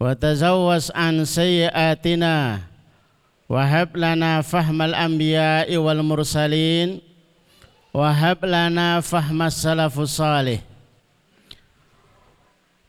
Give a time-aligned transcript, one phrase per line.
[0.00, 2.60] وتزوس عن سيئاتنا
[3.48, 7.00] وهب لنا فهم الأنبياء والمرسلين
[7.94, 10.60] وهب لنا فهم السلف الصالح.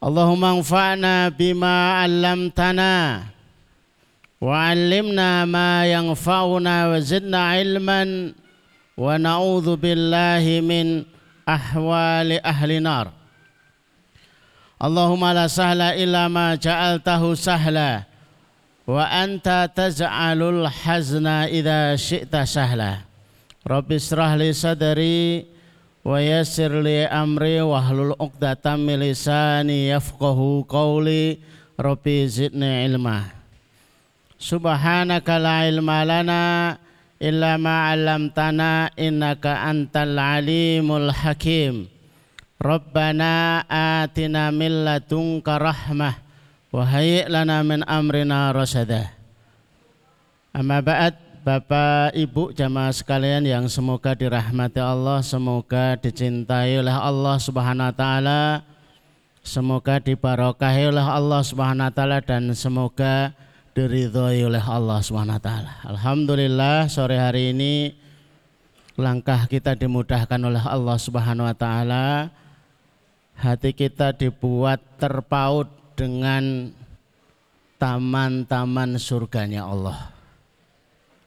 [0.03, 3.23] اللهم انفعنا بما علمتنا
[4.41, 8.33] وعلمنا ما ينفعنا وزدنا علما
[8.97, 11.03] ونعوذ بالله من
[11.49, 12.71] أحوال أهل
[14.85, 18.05] Allahumma la sahla illa ma ja'altahu sahla
[18.85, 23.01] wa anta taj'alul hazna idza syi'ta sahla.
[23.65, 25.49] Rabbi israh li sadri
[26.05, 31.41] wa yassir li amri wa hlul 'uqdatam min lisani yafqahu qawli.
[31.81, 33.25] Rabbi zidni ilma.
[34.37, 36.43] Subhanaka la ilma lana
[37.17, 41.94] illa ma 'allamtana innaka antal alimul hakim.
[42.55, 46.15] Rabbana atina min ladunka rahmah
[46.71, 49.11] wa hayyi lana min amrina rasada.
[50.55, 57.91] Amma ba'd Bapak Ibu jamaah sekalian yang semoga dirahmati Allah, semoga dicintai oleh Allah Subhanahu
[57.91, 58.65] wa taala,
[59.45, 63.29] semoga dibarokahi oleh Allah Subhanahu wa taala dan semoga
[63.77, 65.71] diridhoi oleh Allah Subhanahu wa taala.
[65.85, 67.93] Alhamdulillah sore hari ini
[68.97, 72.33] langkah kita dimudahkan oleh Allah Subhanahu wa taala
[73.35, 76.71] hati kita dibuat terpaut dengan
[77.75, 80.11] taman-taman surganya Allah.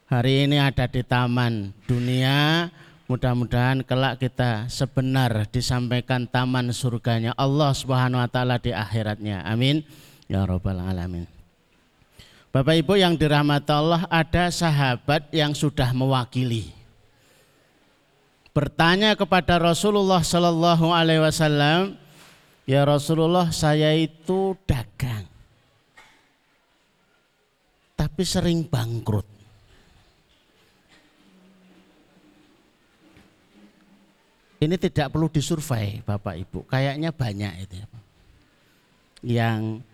[0.09, 2.69] Hari ini ada di taman dunia,
[3.13, 9.45] mudah-mudahan kelak kita sebenar disampaikan taman surganya Allah Subhanahu wa taala di akhiratnya.
[9.45, 9.85] Amin.
[10.25, 11.29] Ya rabbal alamin.
[12.49, 16.78] Bapak Ibu yang dirahmati Allah, ada sahabat yang sudah mewakili
[18.53, 21.95] bertanya kepada Rasulullah Sallallahu Alaihi Wasallam,
[22.67, 25.25] ya Rasulullah saya itu dagang,
[27.95, 29.39] tapi sering bangkrut.
[34.59, 37.87] Ini tidak perlu disurvei Bapak Ibu, kayaknya banyak itu ya.
[39.23, 39.87] Yang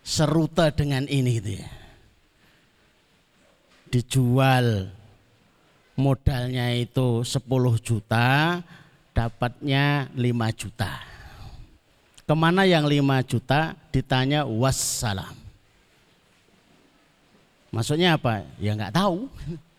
[0.00, 1.68] seruta dengan ini itu ya.
[3.92, 4.88] Dijual
[5.94, 7.42] modalnya itu 10
[7.82, 8.60] juta,
[9.14, 10.92] dapatnya 5 juta.
[12.24, 13.78] Ke mana yang 5 juta?
[13.94, 15.34] Ditanya wassalam.
[17.74, 18.46] Maksudnya apa?
[18.62, 19.26] Ya nggak tahu.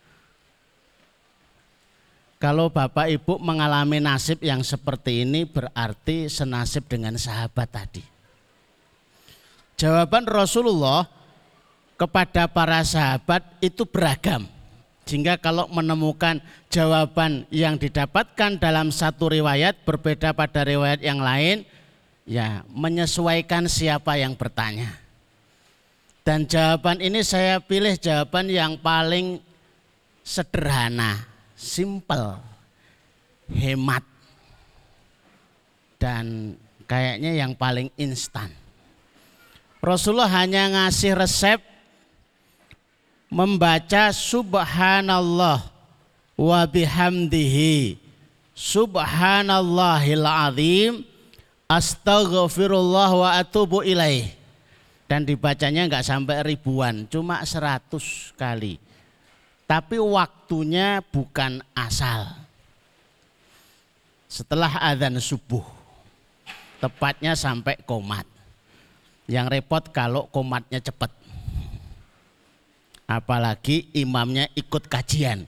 [2.44, 8.04] Kalau Bapak Ibu mengalami nasib yang seperti ini berarti senasib dengan sahabat tadi.
[9.80, 11.08] Jawaban Rasulullah
[11.96, 14.44] kepada para sahabat itu beragam.
[15.06, 21.62] Sehingga kalau menemukan jawaban yang didapatkan dalam satu riwayat berbeda pada riwayat yang lain,
[22.26, 24.98] ya menyesuaikan siapa yang bertanya.
[26.26, 29.38] Dan jawaban ini saya pilih jawaban yang paling
[30.26, 31.22] sederhana,
[31.54, 32.42] simple,
[33.46, 34.02] hemat,
[36.02, 36.58] dan
[36.90, 38.50] kayaknya yang paling instan.
[39.78, 41.62] Rasulullah hanya ngasih resep
[43.30, 45.66] membaca subhanallah
[46.36, 47.98] wa bihamdihi.
[48.56, 50.92] Subhanallahil azim
[51.68, 54.32] astaghfirullah wa atubu ilaih.
[55.06, 58.80] Dan dibacanya nggak sampai ribuan cuma seratus kali.
[59.66, 62.26] Tapi waktunya bukan asal.
[64.26, 65.62] Setelah adzan subuh
[66.82, 68.26] tepatnya sampai komat.
[69.26, 71.10] Yang repot kalau komatnya cepat
[73.06, 75.46] apalagi imamnya ikut kajian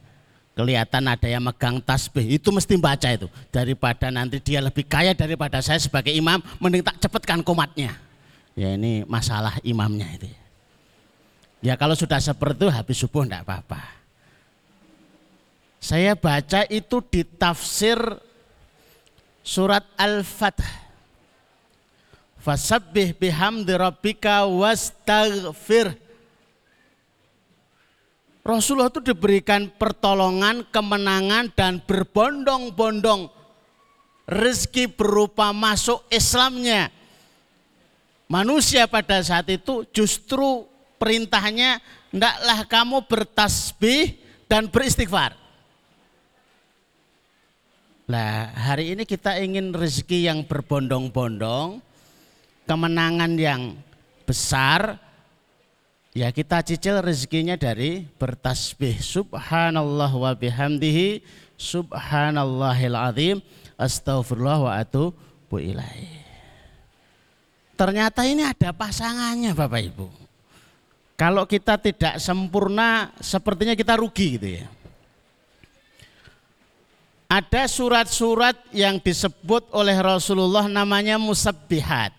[0.54, 5.62] kelihatan ada yang megang tasbih itu mesti baca itu daripada nanti dia lebih kaya daripada
[5.62, 7.94] saya sebagai imam mending tak cepatkan komatnya
[8.58, 10.30] ya ini masalah imamnya itu
[11.58, 13.82] Ya kalau sudah seperti itu habis subuh enggak apa-apa.
[15.82, 17.98] Saya baca itu di tafsir
[19.42, 20.62] surat Al-Fath.
[22.38, 25.98] Fasabbih bihamdi rabbika wastaghfir.
[28.48, 33.28] Rasulullah itu diberikan pertolongan, kemenangan dan berbondong-bondong
[34.24, 36.88] rezeki berupa masuk Islamnya.
[38.24, 40.64] Manusia pada saat itu justru
[40.96, 41.76] perintahnya
[42.08, 44.16] hendaklah kamu bertasbih
[44.48, 45.36] dan beristighfar.
[48.08, 51.84] Nah, hari ini kita ingin rezeki yang berbondong-bondong,
[52.64, 53.76] kemenangan yang
[54.24, 54.96] besar,
[56.16, 61.20] Ya kita cicil rezekinya dari bertasbih subhanallah wa bihamdihi
[61.60, 63.36] subhanallahil azim
[63.76, 66.18] astaghfirullah wa atubu ilaih.
[67.78, 70.08] Ternyata ini ada pasangannya Bapak Ibu.
[71.14, 74.66] Kalau kita tidak sempurna sepertinya kita rugi gitu ya.
[77.28, 82.16] Ada surat-surat yang disebut oleh Rasulullah namanya musabbihat.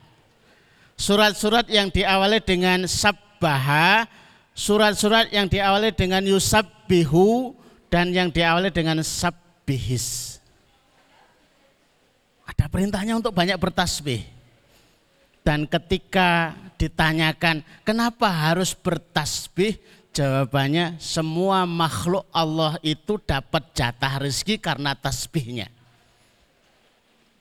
[0.94, 4.04] Surat-surat yang diawali dengan sab sabbaha
[4.52, 7.56] surat-surat yang diawali dengan yusabbihu
[7.88, 10.44] dan yang diawali dengan sabbihis.
[12.44, 14.28] Ada perintahnya untuk banyak bertasbih.
[15.40, 19.80] Dan ketika ditanyakan kenapa harus bertasbih,
[20.12, 25.72] jawabannya semua makhluk Allah itu dapat jatah rezeki karena tasbihnya.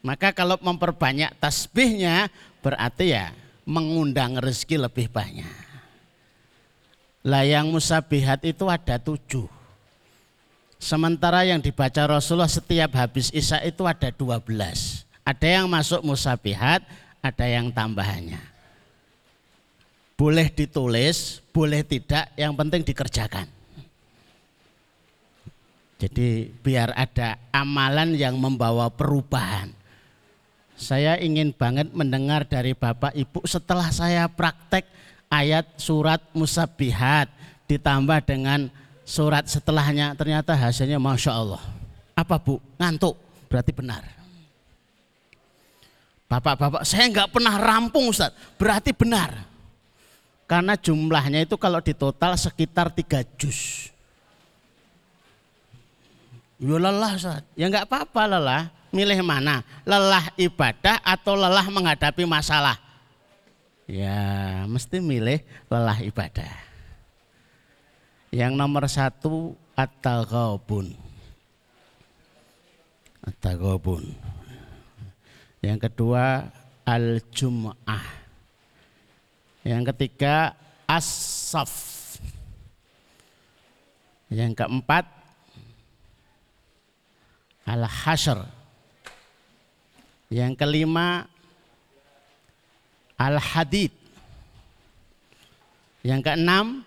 [0.06, 2.30] Maka kalau memperbanyak tasbihnya
[2.62, 3.34] berarti ya
[3.66, 5.67] mengundang rezeki lebih banyak.
[7.26, 9.50] Lah yang musabihat itu ada tujuh.
[10.78, 15.02] Sementara yang dibaca Rasulullah setiap habis Isya itu ada dua belas.
[15.26, 16.86] Ada yang masuk musabihat,
[17.18, 18.40] ada yang tambahannya.
[20.14, 23.46] Boleh ditulis, boleh tidak, yang penting dikerjakan.
[25.98, 29.74] Jadi biar ada amalan yang membawa perubahan.
[30.78, 34.86] Saya ingin banget mendengar dari Bapak Ibu setelah saya praktek
[35.28, 37.28] ayat surat musabihat
[37.68, 38.72] ditambah dengan
[39.04, 41.62] surat setelahnya ternyata hasilnya masya Allah.
[42.16, 42.60] Apa bu?
[42.80, 43.14] Ngantuk
[43.48, 44.04] berarti benar.
[46.28, 49.48] Bapak-bapak saya nggak pernah rampung Ustaz, berarti benar.
[50.44, 53.88] Karena jumlahnya itu kalau ditotal sekitar tiga juz.
[56.60, 58.64] Ya lelah Ustaz, ya nggak apa-apa lelah.
[58.88, 59.60] Milih mana?
[59.84, 62.87] Lelah ibadah atau lelah menghadapi masalah?
[63.88, 65.40] Ya mesti milih
[65.72, 66.52] lelah ibadah.
[68.28, 70.92] Yang nomor satu at-taghabun.
[73.24, 74.12] At-taghabun.
[75.64, 76.52] Yang kedua
[76.84, 78.04] al-jum'ah.
[79.64, 80.52] Yang ketiga
[80.84, 81.72] as-saf.
[84.28, 85.08] Yang keempat
[87.64, 88.44] al-hasr.
[90.28, 91.24] Yang kelima
[93.18, 93.90] Al-Hadid.
[96.06, 96.86] Yang keenam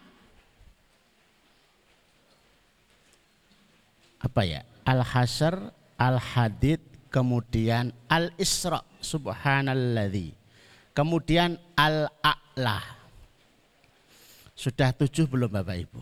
[4.24, 4.64] apa ya?
[4.88, 6.80] Al-Hasr, Al-Hadid,
[7.12, 10.34] kemudian Al-Isra, subhanalladzi.
[10.96, 12.80] Kemudian Al-A'la.
[14.56, 16.02] Sudah tujuh belum Bapak Ibu?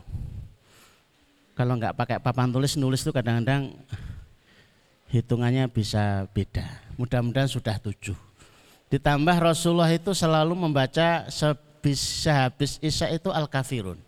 [1.57, 3.75] Kalau nggak pakai papan tulis, nulis itu kadang-kadang
[5.11, 6.63] hitungannya bisa beda.
[6.95, 8.28] Mudah-mudahan sudah tujuh.
[8.89, 14.01] Ditambah Rasulullah itu selalu membaca sebisa habis Isya itu Al-Kafirun.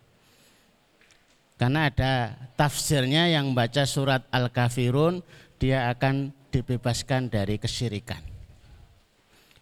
[1.62, 5.22] Karena ada tafsirnya yang baca surat Al-Kafirun
[5.62, 8.18] dia akan dibebaskan dari kesyirikan.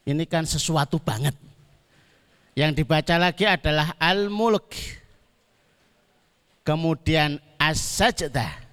[0.07, 1.35] Ini kan sesuatu banget.
[2.55, 4.71] Yang dibaca lagi adalah Al-Mulk.
[6.63, 8.71] Kemudian As-Sajdah.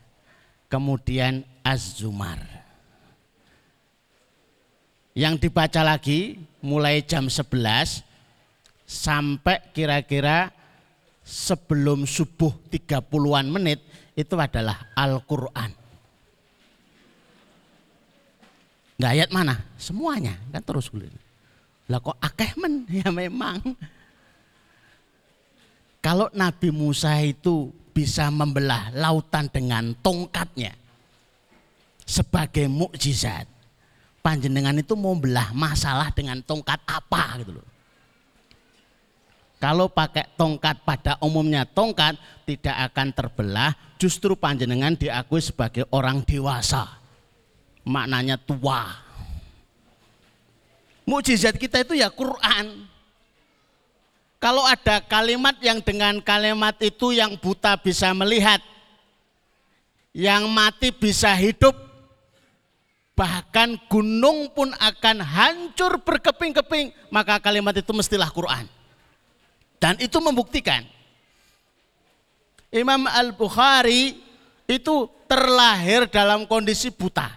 [0.70, 2.55] Kemudian Az-Zumar
[5.16, 8.04] yang dibaca lagi mulai jam 11
[8.84, 10.52] sampai kira-kira
[11.24, 13.80] sebelum subuh 30-an menit
[14.12, 15.72] itu adalah Al-Quran.
[19.00, 19.56] Nggak ayat mana?
[19.80, 20.92] Semuanya kan terus
[21.88, 22.84] Lah kok akeh men?
[23.00, 23.72] Ya memang.
[26.04, 30.76] Kalau Nabi Musa itu bisa membelah lautan dengan tongkatnya
[32.04, 33.55] sebagai mukjizat
[34.26, 37.68] panjenengan itu mau belah masalah dengan tongkat apa gitu loh.
[39.62, 43.70] Kalau pakai tongkat pada umumnya tongkat tidak akan terbelah,
[44.02, 46.90] justru panjenengan diakui sebagai orang dewasa.
[47.86, 48.98] Maknanya tua.
[51.06, 52.90] Mukjizat kita itu ya Quran.
[54.42, 58.58] Kalau ada kalimat yang dengan kalimat itu yang buta bisa melihat,
[60.12, 61.85] yang mati bisa hidup,
[63.16, 68.68] bahkan gunung pun akan hancur berkeping-keping, maka kalimat itu mestilah Quran.
[69.80, 70.84] Dan itu membuktikan
[72.68, 74.20] Imam Al-Bukhari
[74.68, 74.94] itu
[75.24, 77.32] terlahir dalam kondisi buta.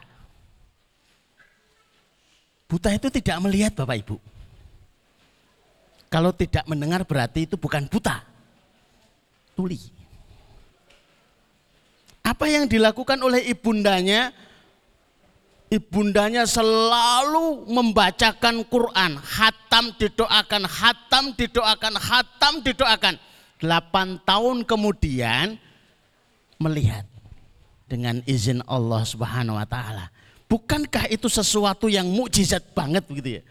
[2.69, 4.17] Buta itu tidak melihat Bapak Ibu.
[6.09, 8.21] Kalau tidak mendengar berarti itu bukan buta.
[9.55, 9.79] Tuli.
[12.25, 14.33] Apa yang dilakukan oleh ibundanya?
[15.69, 23.15] Ibundanya selalu membacakan Quran, hatam didoakan, hatam didoakan, hatam didoakan.
[23.61, 25.61] Delapan tahun kemudian
[26.57, 27.05] melihat
[27.85, 30.09] dengan izin Allah Subhanahu wa taala.
[30.49, 33.43] Bukankah itu sesuatu yang mukjizat banget begitu ya?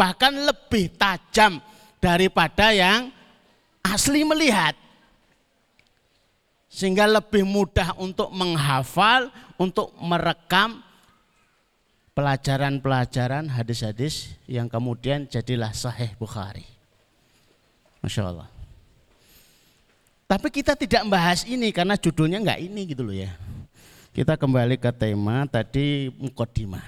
[0.00, 1.60] Bahkan lebih tajam
[2.00, 3.12] daripada yang
[3.84, 4.72] asli melihat.
[6.72, 9.28] Sehingga lebih mudah untuk menghafal,
[9.60, 10.85] untuk merekam
[12.16, 16.64] pelajaran-pelajaran hadis-hadis yang kemudian jadilah sahih Bukhari.
[18.00, 18.48] Masya Allah.
[20.24, 23.36] Tapi kita tidak membahas ini karena judulnya enggak ini gitu loh ya.
[24.16, 26.82] Kita kembali ke tema tadi mukodimah.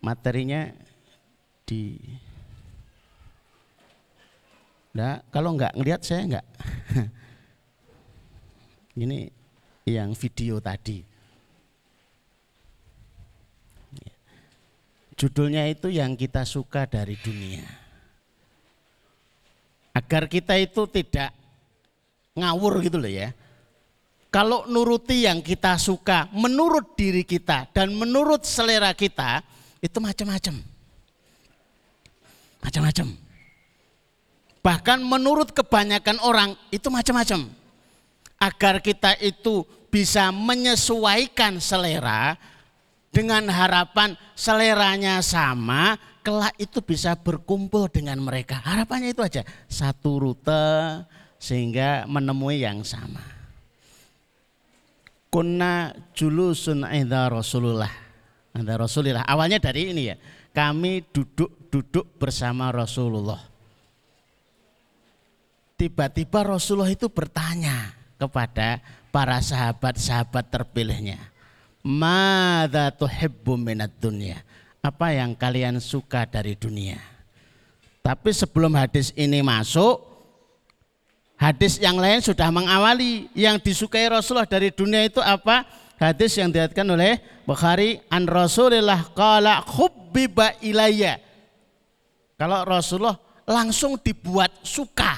[0.00, 0.72] Materinya
[1.68, 2.00] di
[4.96, 6.46] Nah, kalau enggak ngelihat saya enggak.
[9.04, 9.28] Ini
[9.84, 11.15] yang video tadi.
[15.16, 17.64] Judulnya itu yang kita suka dari dunia.
[19.96, 21.32] Agar kita itu tidak
[22.36, 23.32] ngawur gitu loh ya.
[24.28, 29.40] Kalau nuruti yang kita suka, menurut diri kita dan menurut selera kita,
[29.80, 30.60] itu macam-macam.
[32.60, 33.08] Macam-macam.
[34.60, 37.48] Bahkan menurut kebanyakan orang itu macam-macam.
[38.36, 42.36] Agar kita itu bisa menyesuaikan selera
[43.10, 48.60] dengan harapan seleranya sama, kelak itu bisa berkumpul dengan mereka.
[48.60, 51.04] Harapannya itu aja, satu rute
[51.40, 53.22] sehingga menemui yang sama.
[55.32, 57.92] Kunna julusun inda Rasulullah.
[58.56, 59.24] Inda Rasulullah.
[59.28, 60.16] Awalnya dari ini ya.
[60.56, 63.56] Kami duduk-duduk bersama Rasulullah
[65.76, 68.80] tiba-tiba Rasulullah itu bertanya kepada
[69.12, 71.20] para sahabat-sahabat terpilihnya.
[71.86, 74.42] Mada tuhibbu minat dunia.
[74.82, 76.98] Apa yang kalian suka dari dunia?
[78.02, 80.02] Tapi sebelum hadis ini masuk,
[81.38, 83.30] hadis yang lain sudah mengawali.
[83.38, 85.62] Yang disukai Rasulullah dari dunia itu apa?
[85.94, 91.22] Hadis yang dilihatkan oleh Bukhari an Rasulillah qala hubbiba ilayya.
[92.34, 93.16] Kalau Rasulullah
[93.46, 95.14] langsung dibuat suka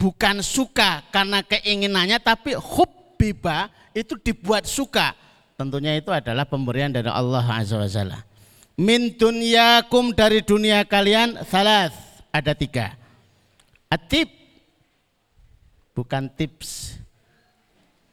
[0.00, 5.14] bukan suka karena keinginannya tapi hubbiba itu dibuat suka.
[5.58, 8.20] Tentunya itu adalah pemberian dari Allah Azza wa Jalla.
[8.80, 11.92] Min dunyakum dari dunia kalian salas
[12.32, 12.96] ada tiga.
[13.92, 14.30] Atip
[15.92, 16.96] bukan tips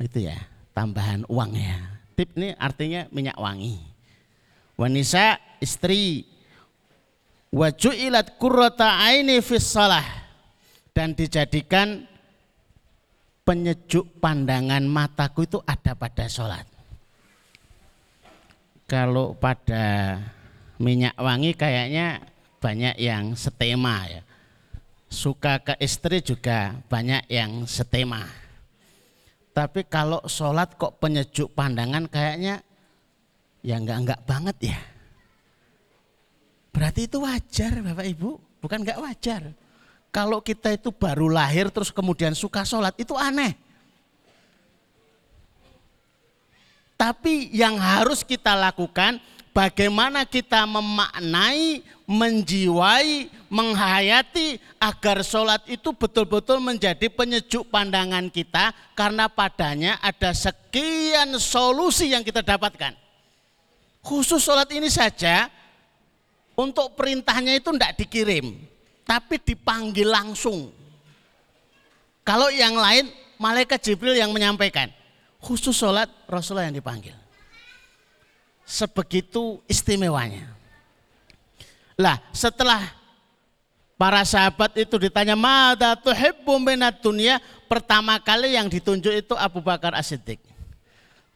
[0.02, 0.36] itu ya
[0.76, 1.78] tambahan uang ya.
[2.20, 3.80] Tip ini artinya minyak wangi.
[4.76, 6.28] Wanisa istri
[7.54, 9.72] wajuilat kurrata aini fis
[10.92, 12.10] dan dijadikan
[13.48, 16.68] penyejuk pandangan mataku itu ada pada sholat.
[18.84, 20.20] Kalau pada
[20.84, 22.28] minyak wangi kayaknya
[22.60, 24.22] banyak yang setema ya.
[25.08, 28.28] Suka ke istri juga banyak yang setema.
[29.56, 32.60] Tapi kalau sholat kok penyejuk pandangan kayaknya
[33.64, 34.80] ya enggak enggak banget ya.
[36.76, 39.42] Berarti itu wajar Bapak Ibu, bukan enggak wajar.
[40.12, 43.54] Kalau kita itu baru lahir terus kemudian suka sholat itu aneh.
[46.98, 49.22] Tapi yang harus kita lakukan
[49.54, 60.02] bagaimana kita memaknai, menjiwai, menghayati agar sholat itu betul-betul menjadi penyejuk pandangan kita karena padanya
[60.02, 62.98] ada sekian solusi yang kita dapatkan.
[64.02, 65.54] Khusus sholat ini saja
[66.58, 68.77] untuk perintahnya itu tidak dikirim
[69.08, 70.70] tapi dipanggil langsung.
[72.28, 73.08] Kalau yang lain
[73.40, 74.92] malaikat Jibril yang menyampaikan.
[75.38, 77.16] Khusus sholat Rasulullah yang dipanggil.
[78.68, 80.52] Sebegitu istimewanya.
[81.96, 82.84] Lah setelah
[83.96, 87.40] para sahabat itu ditanya mada tuhibbu minat dunia
[87.72, 90.42] pertama kali yang ditunjuk itu Abu Bakar As-Siddiq.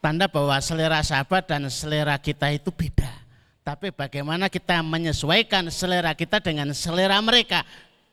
[0.01, 3.20] Tanda bahwa selera sahabat dan selera kita itu beda.
[3.61, 7.61] Tapi bagaimana kita menyesuaikan selera kita dengan selera mereka.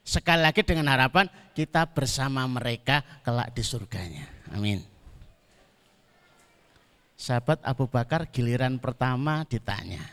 [0.05, 4.29] Sekali lagi dengan harapan kita bersama mereka kelak di surganya.
[4.53, 4.85] Amin.
[7.17, 10.05] Sahabat Abu Bakar giliran pertama ditanya.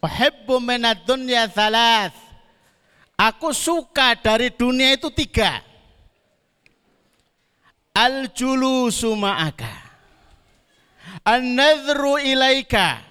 [0.00, 2.16] Uhibbu minad dunya thalath.
[3.18, 5.60] Aku suka dari dunia itu tiga.
[7.92, 9.87] Al-julusu ma'aka
[11.28, 13.04] an-nadhru ilaika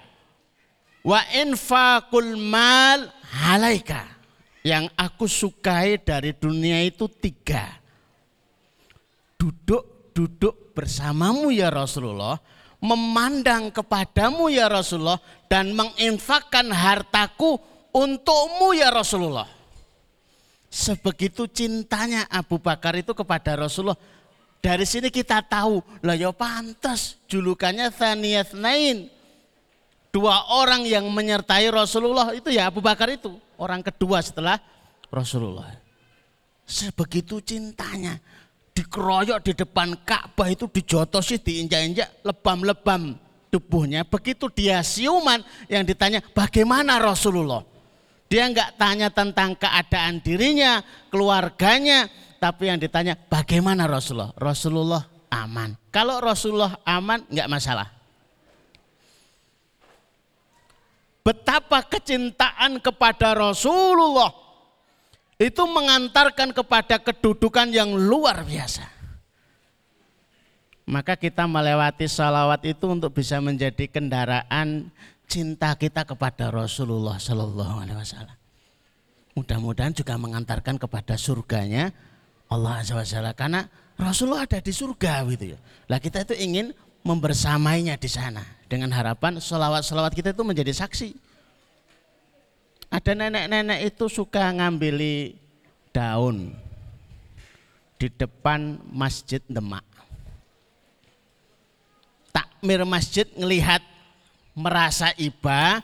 [1.05, 4.17] wa infaqul mal halaika.
[4.65, 7.79] Yang aku sukai dari dunia itu tiga.
[9.39, 12.35] Duduk-duduk bersamamu ya Rasulullah,
[12.83, 17.55] memandang kepadamu ya Rasulullah dan menginfakkan hartaku
[17.95, 19.47] untukmu ya Rasulullah.
[20.67, 23.95] Sebegitu cintanya Abu Bakar itu kepada Rasulullah,
[24.57, 29.07] dari sini kita tahu, lah ya pantas julukannya Thaniyat Nain.
[30.11, 33.37] Dua orang yang menyertai Rasulullah itu ya Abu Bakar itu.
[33.53, 34.57] Orang kedua setelah
[35.13, 35.77] Rasulullah.
[36.65, 38.17] Sebegitu cintanya.
[38.73, 43.17] Dikeroyok di depan Ka'bah itu dijotosi, diinjak-injak, lebam-lebam
[43.49, 44.05] tubuhnya.
[44.05, 47.65] Begitu dia siuman yang ditanya bagaimana Rasulullah.
[48.27, 54.33] Dia enggak tanya tentang keadaan dirinya, keluarganya, tapi yang ditanya bagaimana Rasulullah?
[54.37, 55.75] Rasulullah aman.
[55.91, 57.89] Kalau Rasulullah aman nggak masalah.
[61.25, 64.31] Betapa kecintaan kepada Rasulullah
[65.35, 68.87] itu mengantarkan kepada kedudukan yang luar biasa.
[70.87, 74.87] Maka kita melewati salawat itu untuk bisa menjadi kendaraan
[75.27, 78.37] cinta kita kepada Rasulullah Sallallahu Alaihi Wasallam.
[79.35, 81.91] Mudah-mudahan juga mengantarkan kepada surganya
[82.47, 85.59] Allah Azza wa karena Rasulullah ada di surga gitu ya.
[85.89, 91.11] Lah kita itu ingin membersamainya di sana dengan harapan selawat-selawat kita itu menjadi saksi.
[92.87, 94.95] Ada nenek-nenek itu suka ngambil
[95.91, 96.55] daun
[97.99, 99.83] di depan masjid Demak.
[102.31, 103.83] Takmir masjid ngelihat
[104.55, 105.83] merasa iba,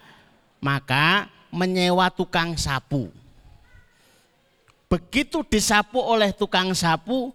[0.63, 3.12] maka menyewa tukang sapu
[4.93, 7.34] Begitu disapu oleh tukang sapu,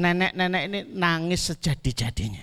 [0.00, 2.40] nenek-nenek ini nangis sejadi-jadinya.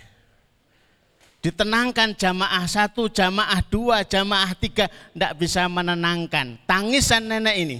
[1.41, 6.61] Ditenangkan jamaah satu, jamaah dua, jamaah tiga, tidak bisa menenangkan.
[6.69, 7.77] Tangisan nenek ini.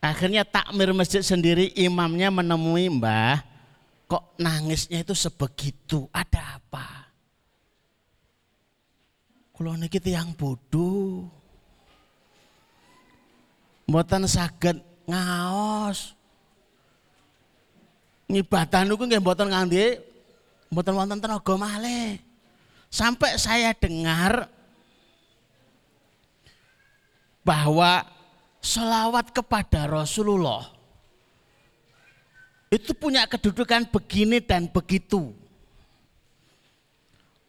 [0.00, 3.44] Akhirnya takmir masjid sendiri imamnya menemui mbah,
[4.08, 7.12] kok nangisnya itu sebegitu, ada apa?
[9.52, 11.41] Kalau ini yang bodoh,
[13.92, 16.16] mboten saged ngaos.
[18.32, 20.00] Ngibadah niku nggih mboten ngangge
[20.72, 22.16] mboten wonten tenaga malih.
[22.88, 24.48] Sampai saya dengar
[27.44, 28.08] bahwa
[28.64, 30.72] selawat kepada Rasulullah
[32.72, 35.36] itu punya kedudukan begini dan begitu.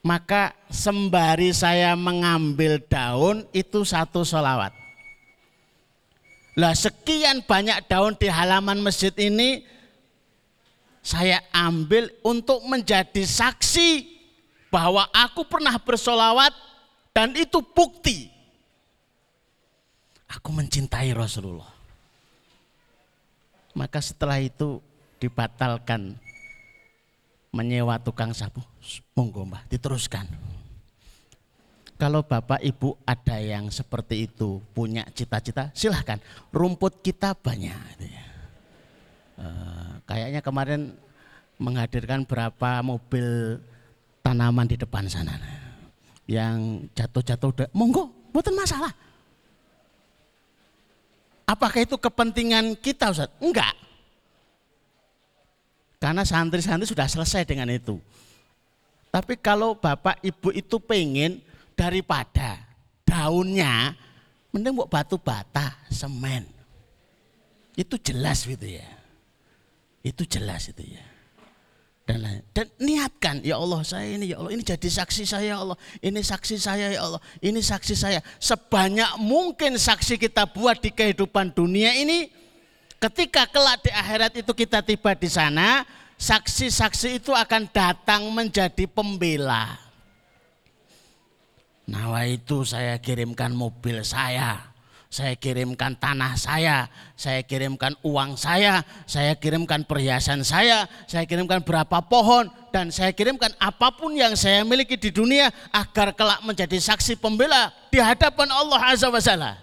[0.04, 4.83] Maka sembari saya mengambil daun itu satu selawat.
[6.54, 9.66] Lah sekian banyak daun di halaman masjid ini
[11.02, 14.06] saya ambil untuk menjadi saksi
[14.70, 16.54] bahwa aku pernah bersolawat
[17.10, 18.30] dan itu bukti.
[20.30, 21.70] Aku mencintai Rasulullah.
[23.74, 24.82] Maka setelah itu
[25.18, 26.18] dibatalkan
[27.54, 28.62] menyewa tukang sapu.
[29.18, 30.26] Monggo mbah diteruskan.
[31.96, 36.20] Kalau Bapak Ibu ada yang seperti itu, punya cita-cita, silahkan.
[36.52, 37.76] Rumput kita banyak.
[39.38, 40.94] Uh, kayaknya kemarin
[41.62, 43.58] menghadirkan berapa mobil
[44.26, 45.38] tanaman di depan sana.
[46.26, 48.92] Yang jatuh-jatuh, monggo, bukan masalah.
[51.44, 53.30] Apakah itu kepentingan kita Ustaz?
[53.38, 53.76] Enggak.
[56.00, 58.00] Karena santri-santri sudah selesai dengan itu.
[59.14, 61.40] Tapi kalau Bapak Ibu itu pengen
[61.74, 62.62] daripada
[63.04, 63.94] daunnya
[64.54, 66.46] mending buat batu bata, semen.
[67.74, 68.86] Itu jelas gitu ya.
[70.06, 71.06] Itu jelas itu ya.
[72.04, 72.20] Dan
[72.52, 76.20] dan niatkan ya Allah saya ini ya Allah ini jadi saksi saya ya Allah ini
[76.20, 81.96] saksi saya ya Allah ini saksi saya sebanyak mungkin saksi kita buat di kehidupan dunia
[81.96, 82.28] ini
[83.00, 85.88] ketika kelak di akhirat itu kita tiba di sana
[86.20, 89.83] saksi-saksi itu akan datang menjadi pembela
[91.84, 94.72] Nawa itu saya kirimkan mobil saya,
[95.14, 102.02] saya kirimkan tanah saya, saya kirimkan uang saya, saya kirimkan perhiasan saya, saya kirimkan berapa
[102.08, 107.22] pohon dan saya kirimkan apa pun yang saya miliki di dunia agar kelak menjadi saksi
[107.22, 109.54] pembela di hadapan Allah Azza wa Jalla.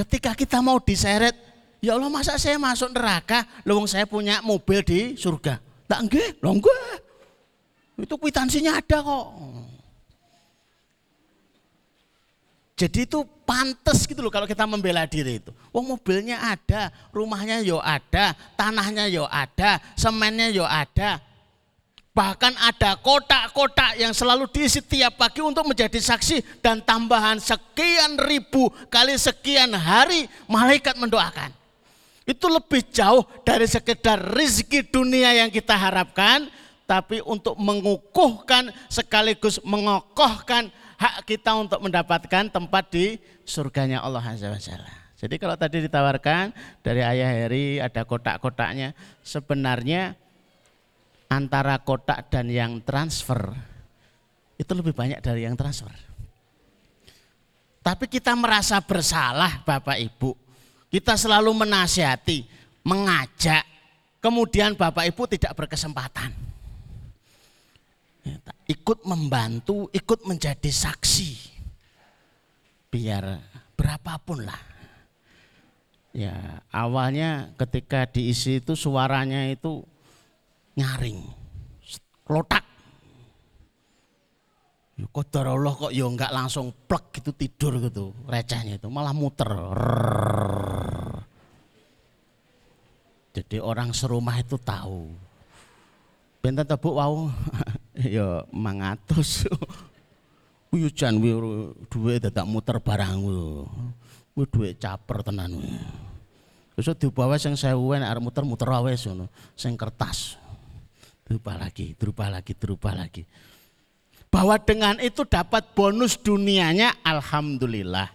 [0.00, 1.36] Ketika kita mau diseret,
[1.84, 5.60] ya Allah masa saya masuk neraka, lowong saya punya mobil di surga.
[5.84, 7.04] Tak enggak, enggak.
[8.00, 9.26] Itu kwitansinya ada kok.
[12.80, 15.52] Jadi itu pantas gitu loh kalau kita membela diri itu.
[15.68, 21.20] Wong mobilnya ada, rumahnya yo ada, tanahnya yo ada, semennya yo ada.
[22.16, 28.72] Bahkan ada kotak-kotak yang selalu diisi tiap pagi untuk menjadi saksi dan tambahan sekian ribu
[28.88, 31.52] kali sekian hari malaikat mendoakan.
[32.24, 36.48] Itu lebih jauh dari sekedar rizki dunia yang kita harapkan,
[36.88, 43.16] tapi untuk mengukuhkan sekaligus mengokohkan hak kita untuk mendapatkan tempat di
[43.48, 44.92] surganya Allah Azza wa Jalla.
[45.16, 46.52] Jadi kalau tadi ditawarkan
[46.84, 48.92] dari ayah Heri ada kotak-kotaknya,
[49.24, 50.16] sebenarnya
[51.32, 53.52] antara kotak dan yang transfer
[54.60, 55.92] itu lebih banyak dari yang transfer.
[57.80, 60.36] Tapi kita merasa bersalah Bapak Ibu.
[60.92, 62.44] Kita selalu menasihati,
[62.84, 63.64] mengajak,
[64.20, 66.49] kemudian Bapak Ibu tidak berkesempatan
[68.70, 71.30] ikut membantu, ikut menjadi saksi.
[72.90, 73.38] Biar
[73.78, 74.60] berapapun lah.
[76.10, 79.86] Ya, awalnya ketika diisi itu suaranya itu
[80.74, 81.22] nyaring,
[82.26, 82.66] klotak.
[84.98, 89.48] Ya, Kodar Allah kok ya enggak langsung plek gitu tidur gitu recehnya itu malah muter.
[93.30, 95.14] Jadi orang serumah itu tahu.
[96.42, 97.30] Benten tebuk wau
[98.16, 99.44] ya mangatus.
[100.70, 101.18] Kuwi jan
[101.90, 104.46] duwe dadak muter barang kuwi.
[104.54, 105.74] duwe caper tenan kuwi.
[106.78, 109.26] Wis dibawa sing 1000 nek arep muter-muter wae ngono.
[109.58, 110.38] Sing kertas.
[111.26, 113.22] Dirubah lagi, dirubah lagi, dirubah lagi.
[114.30, 118.08] Bahwa dengan itu dapat bonus dunianya alhamdulillah.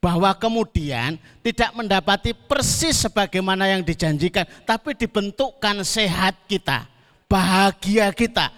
[0.00, 6.88] Bahwa kemudian tidak mendapati persis sebagaimana yang dijanjikan, tapi dibentukkan sehat kita,
[7.28, 8.48] bahagia kita,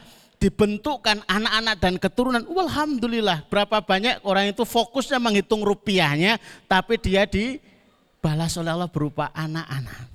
[0.42, 2.42] dibentukkan anak-anak dan keturunan.
[2.42, 10.10] Alhamdulillah berapa banyak orang itu fokusnya menghitung rupiahnya tapi dia dibalas oleh Allah berupa anak-anak.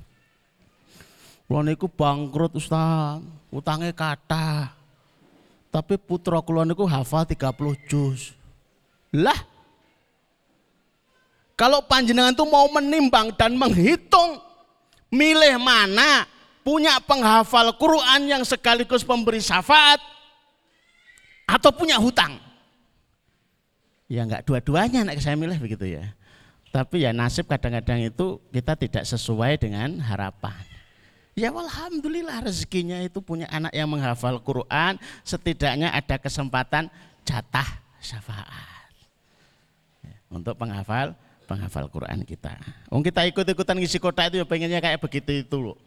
[1.48, 4.76] Kulo niku bangkrut Ustaz, utangnya kata.
[5.72, 8.36] Tapi putra kulo niku hafal 30 juz.
[9.16, 9.40] Lah
[11.56, 14.44] kalau panjenengan itu mau menimbang dan menghitung
[15.08, 16.28] milih mana
[16.68, 20.17] punya penghafal Quran yang sekaligus pemberi syafaat
[21.48, 22.36] atau punya hutang.
[24.12, 26.12] Ya enggak dua-duanya anak saya milih begitu ya.
[26.70, 30.62] Tapi ya nasib kadang-kadang itu kita tidak sesuai dengan harapan.
[31.38, 36.90] Ya alhamdulillah rezekinya itu punya anak yang menghafal Quran, setidaknya ada kesempatan
[37.24, 37.68] jatah
[38.02, 38.92] syafaat.
[40.02, 41.14] Ya, untuk penghafal
[41.48, 42.58] penghafal Quran kita.
[42.92, 45.78] Om kita ikut-ikutan ngisi kota itu ya pengennya kayak begitu itu loh.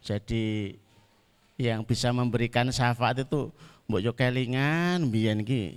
[0.00, 0.78] Jadi
[1.60, 3.52] yang bisa memberikan syafaat itu
[3.90, 5.74] mbok yo kelingan biyen ki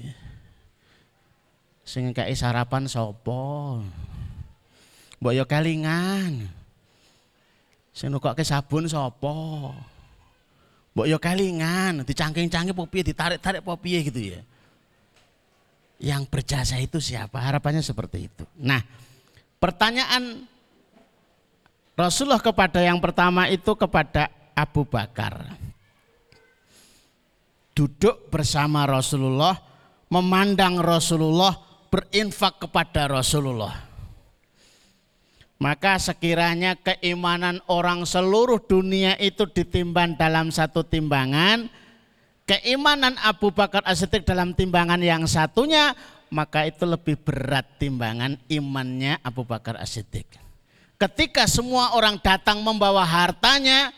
[1.82, 3.82] sing kayak sarapan sapa?
[5.20, 6.48] Mbok yo kelingan.
[7.94, 9.34] Sing nukokke sabun sapa?
[10.94, 14.42] Mbok yo kelingan dicangking-cangking apa piye ditarik-tarik apa piye gitu ya?
[15.98, 17.42] Yang berjasa itu siapa?
[17.42, 18.46] Harapannya seperti itu.
[18.62, 18.80] Nah
[19.58, 20.46] pertanyaan
[21.98, 25.50] Rasulullah kepada yang pertama itu kepada Abu Bakar
[27.74, 29.58] duduk bersama Rasulullah,
[30.10, 31.58] memandang Rasulullah,
[31.90, 33.74] berinfak kepada Rasulullah.
[35.62, 41.70] Maka sekiranya keimanan orang seluruh dunia itu ditimbang dalam satu timbangan,
[42.44, 45.96] keimanan Abu Bakar As-Siddiq dalam timbangan yang satunya,
[46.34, 50.26] maka itu lebih berat timbangan imannya Abu Bakar As-Siddiq.
[51.00, 53.96] Ketika semua orang datang membawa hartanya,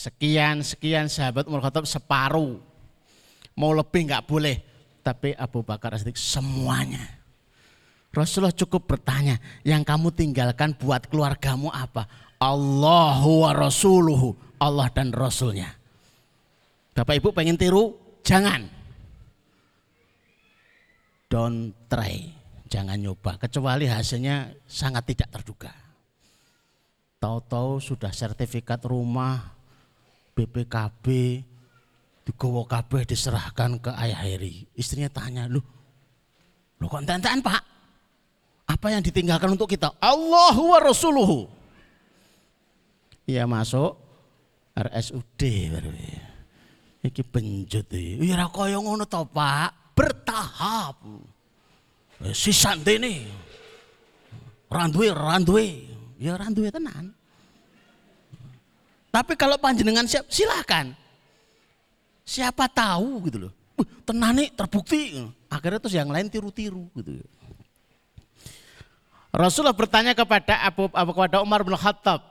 [0.00, 2.56] Sekian, sekian sahabat Umar Khattab separuh.
[3.52, 4.56] Mau lebih nggak boleh.
[5.04, 7.20] Tapi Abu Bakar As-Siddiq semuanya.
[8.08, 12.08] Rasulullah cukup bertanya, yang kamu tinggalkan buat keluargamu apa?
[12.40, 14.32] Allahu wa rasuluhu.
[14.60, 15.72] Allah dan Rasulnya.
[16.96, 17.96] Bapak Ibu pengen tiru?
[18.24, 18.68] Jangan.
[21.32, 22.28] Don't try.
[22.68, 23.40] Jangan nyoba.
[23.40, 25.72] Kecuali hasilnya sangat tidak terduga.
[27.20, 29.59] Tahu-tahu sudah sertifikat rumah,
[30.40, 31.06] BPKB
[32.24, 34.64] digowo kabeh diserahkan ke Ayah Heri.
[34.72, 35.60] Istrinya tanya, "Lu
[36.80, 37.62] lu kok entan Pak?
[38.64, 41.38] Apa yang ditinggalkan untuk kita?" Allahu wa rasuluhu.
[43.28, 44.00] Ia masuk
[44.72, 45.42] RSUD
[45.76, 45.92] baru.
[47.04, 48.24] Iki benjut iki.
[48.24, 49.92] Ya ora kaya ngono to, Pak.
[49.92, 50.96] Bertahap.
[52.32, 53.28] Sisan dene.
[54.68, 55.88] Randuwe, randuwe.
[56.20, 57.19] Ya randuwe tenan.
[59.10, 60.94] Tapi kalau panjenengan siap, silakan.
[62.22, 63.52] Siapa tahu gitu loh.
[64.06, 65.18] Tenang nih terbukti.
[65.50, 67.26] Akhirnya terus yang lain tiru-tiru gitu.
[69.30, 72.22] Rasulullah bertanya kepada Abu, Abu kepada Umar bin Khattab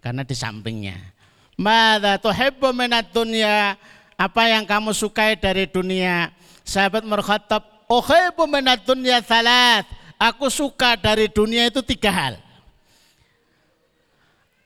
[0.00, 1.00] karena di sampingnya.
[1.56, 3.76] Mada tuhibbu minat dunia?
[4.14, 6.32] Apa yang kamu sukai dari dunia?
[6.64, 9.84] Sahabat Umar Khattab, uhibbu minat dunia salat.
[10.20, 12.43] Aku suka dari dunia itu tiga hal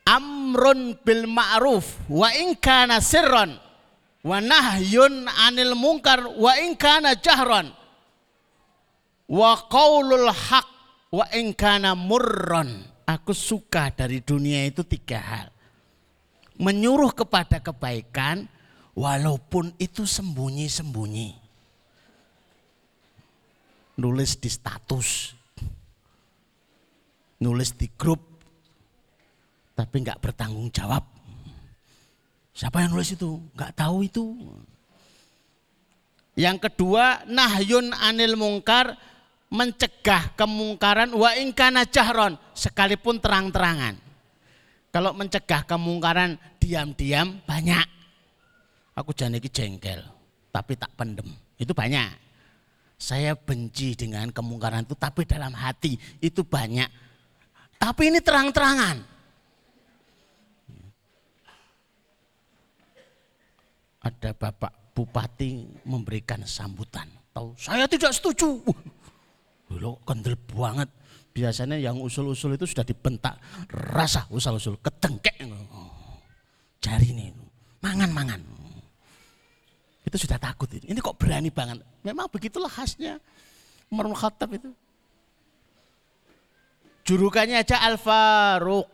[0.09, 3.61] amrun bil ma'ruf wa in kana sirran
[4.25, 7.69] wa nahyun anil munkar wa in kana jahran
[9.29, 10.79] wa qaulul haq
[11.13, 12.85] wa in kana murran.
[13.09, 15.49] Aku suka dari dunia itu tiga hal.
[16.61, 18.45] Menyuruh kepada kebaikan
[18.93, 21.33] walaupun itu sembunyi-sembunyi.
[23.97, 25.33] Nulis di status.
[27.41, 28.28] Nulis di grup
[29.79, 31.07] tapi nggak bertanggung jawab.
[32.51, 33.39] Siapa yang nulis itu?
[33.55, 34.35] Nggak tahu itu.
[36.35, 38.99] Yang kedua, nahyun anil mungkar,
[39.55, 43.95] mencegah kemungkaran wa ingkana jahron, sekalipun terang-terangan.
[44.91, 47.87] Kalau mencegah kemungkaran diam-diam banyak.
[48.99, 50.03] Aku jangan jengkel,
[50.51, 51.31] tapi tak pendem.
[51.55, 52.27] Itu banyak.
[52.99, 56.91] Saya benci dengan kemungkaran itu, tapi dalam hati itu banyak.
[57.79, 59.18] Tapi ini terang-terangan.
[64.09, 67.07] Ada Bapak Bupati memberikan sambutan.
[67.31, 68.59] Tahu, saya tidak setuju.
[69.77, 70.89] Lo kendel banget.
[71.31, 73.39] Biasanya yang usul-usul itu sudah dibentak.
[73.71, 75.39] Rasa usul-usul, ketengkek.
[76.83, 77.31] Jari ini,
[77.79, 78.43] mangan-mangan.
[80.03, 80.67] Itu sudah takut.
[80.73, 80.97] Ini.
[80.97, 81.85] ini kok berani banget.
[82.01, 83.21] Memang begitulah khasnya
[83.93, 84.73] Umar Khattab itu.
[87.05, 88.89] Jurukannya aja Al-Faruq.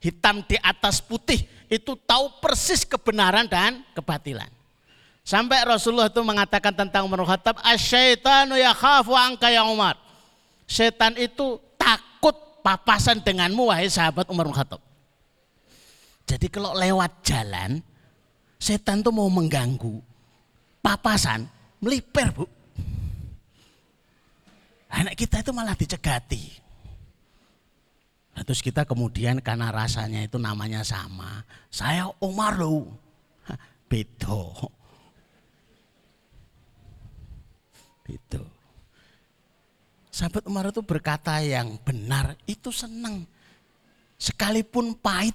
[0.00, 4.50] Hitam di atas putih itu tahu persis kebenaran dan kebatilan.
[5.22, 9.94] Sampai Rasulullah itu mengatakan tentang Umar Khattab, "Asyaitanu yakhafu angka ya Umar."
[10.66, 12.34] Setan itu takut
[12.66, 14.82] papasan denganmu wahai sahabat Umar Khattab.
[16.26, 17.78] Jadi kalau lewat jalan,
[18.58, 20.02] setan tuh mau mengganggu.
[20.82, 21.46] Papasan,
[21.78, 22.46] meliper bu.
[24.90, 26.58] Anak kita itu malah dicegati.
[28.34, 31.42] Nah, terus kita kemudian karena rasanya itu namanya sama.
[31.68, 32.86] Saya Umar loh.
[33.90, 34.54] Bedo.
[38.06, 38.42] Bedo.
[40.10, 43.26] Sahabat Umar itu berkata yang benar itu senang.
[44.20, 45.34] Sekalipun pahit.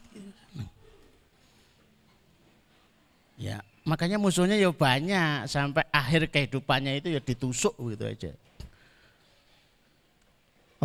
[3.35, 8.31] Ya, makanya musuhnya ya banyak sampai akhir kehidupannya itu ya ditusuk gitu aja.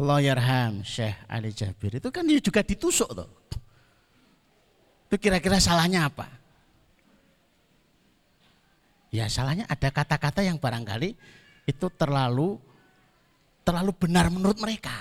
[0.01, 3.29] Allah yarham Syekh Ali Jabir itu kan dia juga ditusuk tuh.
[5.13, 6.25] Itu kira-kira salahnya apa?
[9.13, 11.13] Ya salahnya ada kata-kata yang barangkali
[11.69, 12.57] itu terlalu
[13.61, 14.95] terlalu benar menurut mereka.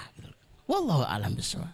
[0.68, 1.72] Wallahu alam bisawab.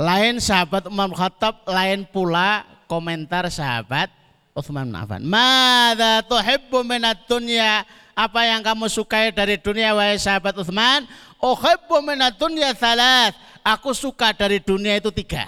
[0.00, 4.08] Lain sahabat Umar Khattab, lain pula komentar sahabat
[4.56, 5.22] Utsman bin Affan.
[5.26, 11.06] Mada tuhibbu minat dunya apa yang kamu sukai dari dunia wahai sahabat Uthman?
[11.40, 13.32] Uhibbu minat dunya salat.
[13.62, 15.46] Aku suka dari dunia itu tiga.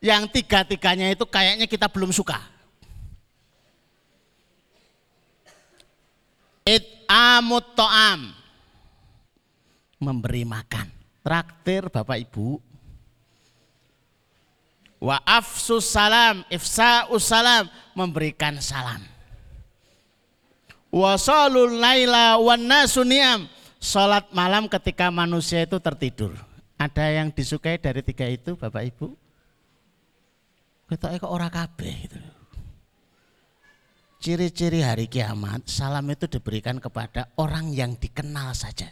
[0.00, 2.40] Yang tiga-tiganya itu kayaknya kita belum suka.
[6.64, 8.32] It'amut to'am.
[10.00, 10.88] Memberi makan.
[11.20, 12.56] Traktir Bapak Ibu.
[15.00, 17.68] Wa afsus salam, ifsa'us salam.
[17.92, 19.09] Memberikan salam
[20.90, 23.46] wasalul laila wan nasuniam
[23.80, 26.36] salat malam ketika manusia itu tertidur.
[26.76, 29.06] Ada yang disukai dari tiga itu Bapak Ibu?
[30.88, 32.20] Kita kok ora kabeh gitu.
[34.20, 38.88] Ciri-ciri hari kiamat, salam itu diberikan kepada orang yang dikenal saja.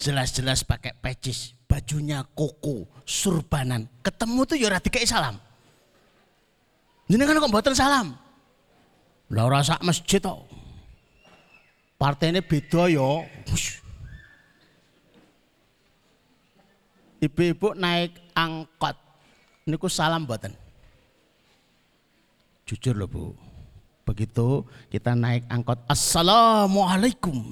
[0.00, 3.88] Jelas-jelas pakai pecis, bajunya koko, surbanan.
[4.00, 5.36] Ketemu tuh ya ora salam.
[7.08, 8.25] Kan kok mboten salam?
[9.34, 10.46] Lah ora sak masjid tok.
[11.96, 13.26] Partene beda ya.
[17.24, 18.94] Ibu-ibu naik angkot.
[19.66, 20.54] Niku salam mboten?
[22.68, 23.24] Jujur loh Bu.
[24.06, 27.50] Begitu kita naik angkot, Assalamualaikum.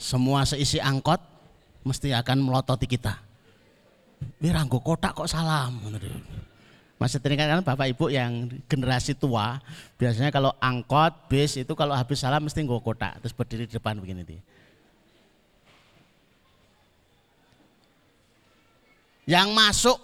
[0.00, 1.20] Semua seisi angkot
[1.84, 3.20] mesti akan melototi kita.
[4.40, 5.76] Wiranggo kotak kok salam.
[7.02, 9.58] Maksudnya kan bapak ibu yang generasi tua,
[9.98, 13.98] biasanya kalau angkot, bis itu kalau habis salam mesti nggak kotak, terus berdiri di depan
[13.98, 14.22] begini.
[14.22, 14.38] Nih.
[19.26, 19.98] Yang masuk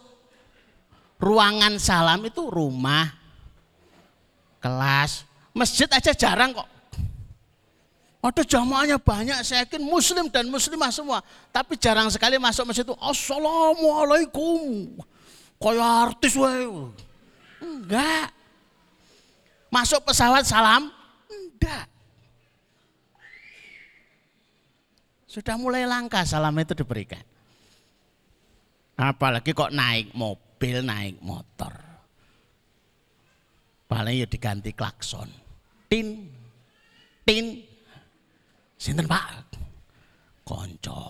[1.22, 3.14] ruangan salam itu rumah,
[4.58, 5.22] kelas,
[5.54, 6.66] masjid aja jarang kok.
[8.26, 11.22] Ada jamaahnya banyak, saya yakin muslim dan muslimah semua.
[11.54, 14.98] Tapi jarang sekali masuk masjid itu, Assalamualaikum.
[15.58, 16.66] Kayak artis wae.
[17.58, 18.30] Enggak.
[19.68, 20.88] Masuk pesawat salam?
[21.26, 21.86] Enggak.
[25.28, 27.20] Sudah mulai langka salam itu diberikan.
[28.98, 31.70] Apalagi kok naik mobil, naik motor.
[33.86, 35.30] Paling ya diganti klakson.
[35.88, 36.28] Tin,
[37.24, 37.64] tin,
[38.78, 39.58] Sinten Pak?
[40.46, 41.02] Konco.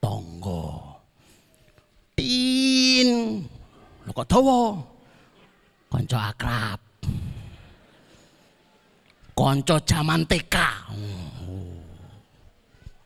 [0.00, 0.97] Tonggo.
[2.28, 3.40] Tin.
[4.04, 4.76] Lho kok dawa?
[5.88, 6.80] Konco akrab.
[9.32, 10.56] Konco zaman TK.
[10.92, 11.80] Oh.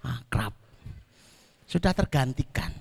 [0.02, 0.50] Akrab.
[1.70, 2.74] Sudah tergantikan.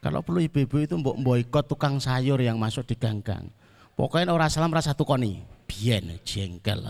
[0.00, 3.52] Kalau perlu ibu-ibu itu mbok boykot tukang sayur yang masuk di ganggang.
[4.00, 5.44] Pokoknya orang salam rasa tukoni.
[5.68, 6.80] Bien jengkel.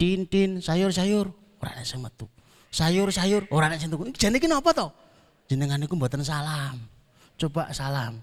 [0.00, 1.28] Tin tin sayur-sayur
[1.60, 2.24] ora ana sing metu.
[2.72, 4.16] Sayur-sayur ora ana sing tuku.
[4.16, 4.88] Jane iki napa to?
[5.46, 6.78] Jenengan niku mboten salam.
[7.38, 8.18] Coba salam.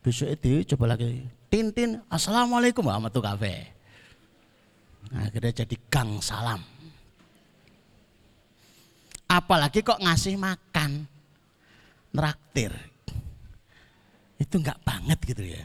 [0.00, 1.26] Besok itu coba lagi.
[1.50, 3.68] Tin tin assalamualaikum Mbak metu kafe.
[5.10, 6.62] Akhirnya jadi gang salam.
[9.26, 11.06] Apalagi kok ngasih makan.
[12.14, 12.70] Neraktir.
[14.38, 15.62] Itu enggak banget gitu ya.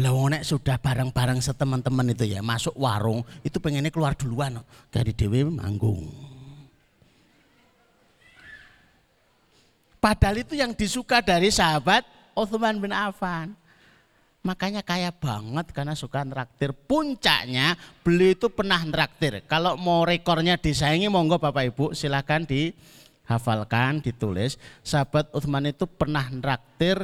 [0.00, 4.56] Lah nek sudah bareng-bareng seteman-teman itu ya masuk warung itu pengennya keluar duluan
[4.88, 6.31] dari dewi manggung.
[10.02, 12.02] Padahal itu yang disuka dari sahabat
[12.34, 13.54] Uthman bin Affan.
[14.42, 16.74] Makanya kaya banget karena suka nraktir.
[16.74, 19.46] Puncaknya beli itu pernah nraktir.
[19.46, 24.58] Kalau mau rekornya disaingi monggo Bapak Ibu silahkan dihafalkan, ditulis.
[24.82, 26.98] Sahabat Uthman itu pernah nraktir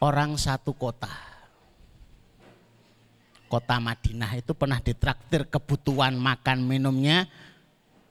[0.00, 1.34] orang satu kota
[3.54, 7.30] kota Madinah itu pernah ditraktir kebutuhan makan minumnya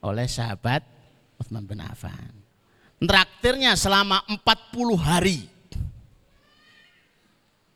[0.00, 0.80] oleh sahabat
[1.36, 2.43] Utsman bin Affan.
[3.02, 5.38] Traktirnya selama 40 hari.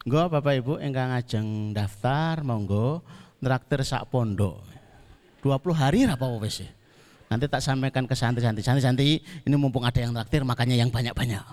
[0.08, 3.04] Gue Bapak Ibu enggak ngajeng daftar monggo
[3.42, 4.64] traktir sak pondok.
[5.44, 6.64] 20 hari apa wis?
[7.28, 8.64] Nanti tak sampaikan ke santri-santri.
[8.64, 11.44] Santri-santri ini mumpung ada yang traktir makanya yang banyak-banyak.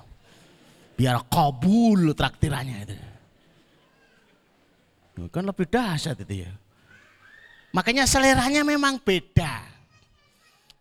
[0.95, 2.95] Biar kabul traktirannya itu.
[5.28, 6.51] Kan lebih dahsyat itu ya.
[7.75, 9.75] Makanya seleranya memang beda.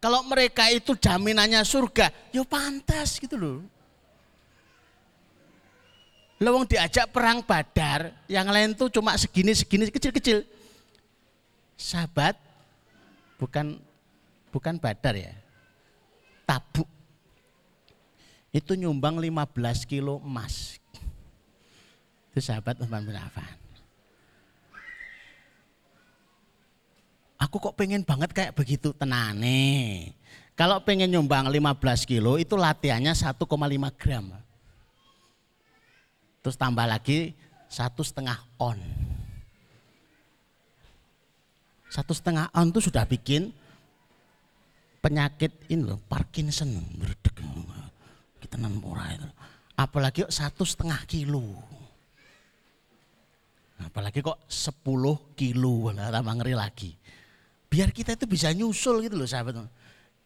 [0.05, 3.65] Kalau mereka itu jaminannya surga, ya pantas gitu loh.
[6.37, 10.45] Lewong diajak perang badar, yang lain tuh cuma segini-segini kecil-kecil.
[11.81, 12.37] Sahabat,
[13.41, 13.81] bukan
[14.53, 15.33] bukan badar ya,
[16.45, 16.87] tabuk.
[18.53, 20.77] Itu nyumbang 15 kilo emas.
[22.29, 23.64] Itu sahabat Affan.
[27.45, 30.09] Aku kok pengen banget kayak begitu tenane.
[30.57, 33.45] Kalau pengen nyumbang 15 kilo itu latihannya 1,5
[34.01, 34.33] gram.
[36.41, 37.37] Terus tambah lagi
[37.69, 38.81] satu setengah on.
[41.93, 43.53] Satu setengah on itu sudah bikin
[45.05, 46.71] penyakit ini loh, Parkinson.
[48.41, 49.29] Kita nampak itu.
[49.75, 51.55] Apalagi kok satu setengah kilo.
[53.83, 56.95] Apalagi kok 10 kilo, tambah ngeri lagi.
[57.75, 59.67] Biar kita itu bisa nyusul gitu loh sahabat.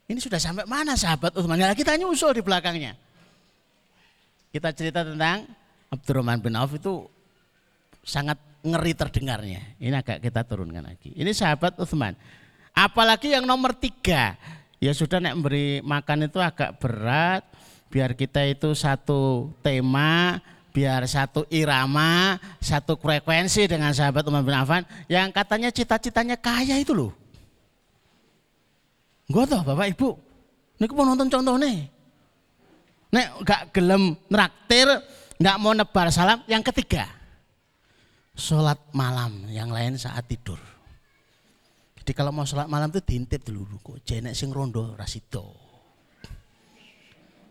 [0.05, 1.57] Ini sudah sampai mana sahabat Uthman?
[1.57, 2.92] Ya kita nyusul di belakangnya.
[4.53, 5.49] Kita cerita tentang
[5.88, 7.09] Abdurrahman bin Auf itu
[8.05, 9.64] sangat ngeri terdengarnya.
[9.80, 11.16] Ini agak kita turunkan lagi.
[11.16, 12.12] Ini sahabat Uthman.
[12.76, 14.36] Apalagi yang nomor tiga.
[14.76, 17.49] Ya sudah nek beri makan itu agak berat.
[17.88, 20.36] Biar kita itu satu tema,
[20.76, 26.92] biar satu irama, satu frekuensi dengan sahabat Umar bin Affan yang katanya cita-citanya kaya itu
[26.92, 27.16] loh.
[29.29, 30.11] Gue toh Bapak Ibu.
[30.81, 31.85] Niku mau nonton contoh nih.
[33.12, 34.89] Nek gak gelem nraktir,
[35.37, 36.41] gak mau nebar salam.
[36.49, 37.05] Yang ketiga,
[38.33, 39.45] sholat malam.
[39.53, 40.57] Yang lain saat tidur.
[42.01, 43.68] Jadi kalau mau sholat malam itu diintip dulu.
[43.85, 45.68] Kok jenek sing rondo rasito.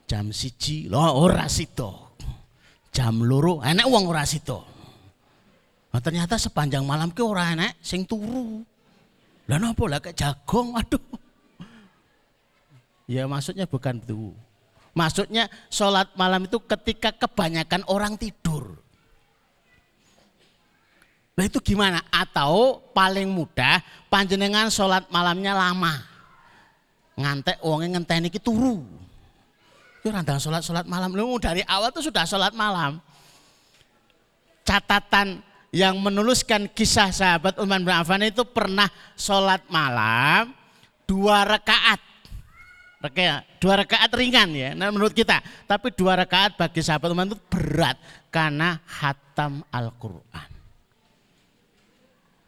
[0.09, 2.17] Jam siji, loh ora sito.
[2.89, 4.65] Jam loro, enek uang ora sito.
[5.93, 8.65] Nah, ternyata sepanjang malam ke ora enek sing turu.
[9.45, 11.26] Lah napa lah kayak jagung, aduh.
[13.07, 14.35] Ya maksudnya bukan itu.
[14.91, 18.75] Maksudnya sholat malam itu ketika kebanyakan orang tidur.
[21.37, 22.03] Nah itu gimana?
[22.11, 23.79] Atau paling mudah
[24.11, 26.03] panjenengan sholat malamnya lama.
[27.15, 28.83] Ngantek uangnya ngenteni iki turu.
[30.01, 31.15] Itu randang sholat sholat malam.
[31.15, 32.99] Lu dari awal tuh sudah sholat malam.
[34.67, 35.39] Catatan
[35.71, 40.51] yang menuliskan kisah sahabat Utsman bin Affan itu pernah sholat malam
[41.07, 41.47] dua
[43.01, 43.43] rakaat.
[43.61, 45.39] Dua rakaat ringan ya, nah, menurut kita.
[45.65, 47.97] Tapi dua rakaat bagi sahabat Utsman itu berat
[48.33, 50.57] karena hatam Al-Quran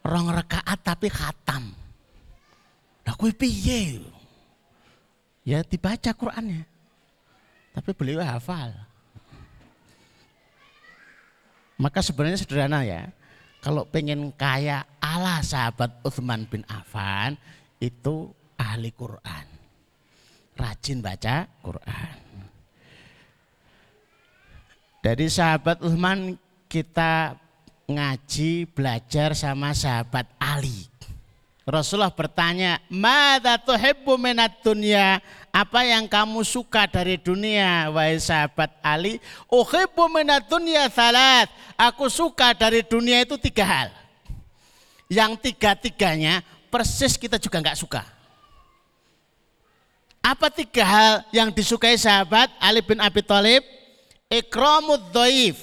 [0.04, 1.70] rong rekaat tapi khatam.
[3.04, 4.00] Lah kuwi piye?
[5.44, 6.62] Ya dibaca Qur'annya.
[7.74, 8.74] Tapi beliau hafal.
[11.80, 13.08] Maka sebenarnya sederhana ya.
[13.60, 17.36] Kalau pengen kaya ala sahabat Uthman bin Affan
[17.80, 19.49] itu ahli Quran.
[20.58, 22.18] Rajin baca Quran.
[25.00, 26.36] Dari sahabat Uthman
[26.68, 27.34] kita
[27.88, 30.86] ngaji belajar sama sahabat Ali.
[31.64, 39.18] Rasulullah bertanya, "Madza tuhibbu minat dunya?" Apa yang kamu suka dari dunia, wahai sahabat Ali?
[39.50, 41.50] Uhibbu minat dunya salat.
[41.74, 43.88] Aku suka dari dunia itu tiga hal.
[45.10, 48.06] Yang tiga-tiganya persis kita juga nggak suka.
[50.20, 53.64] Apa tiga hal yang disukai sahabat Ali bin Abi Thalib?
[54.30, 55.58] Ikramud dhaif,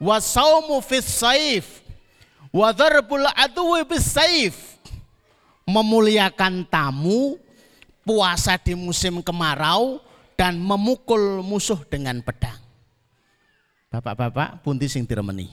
[0.00, 1.84] wa saumu fis saif
[2.48, 4.80] wa dharbul aduwi bis saif.
[5.68, 7.36] Memuliakan tamu
[8.00, 10.00] puasa di musim kemarau
[10.34, 12.58] dan memukul musuh dengan pedang.
[13.92, 15.52] Bapak-bapak pundi sing diremeni?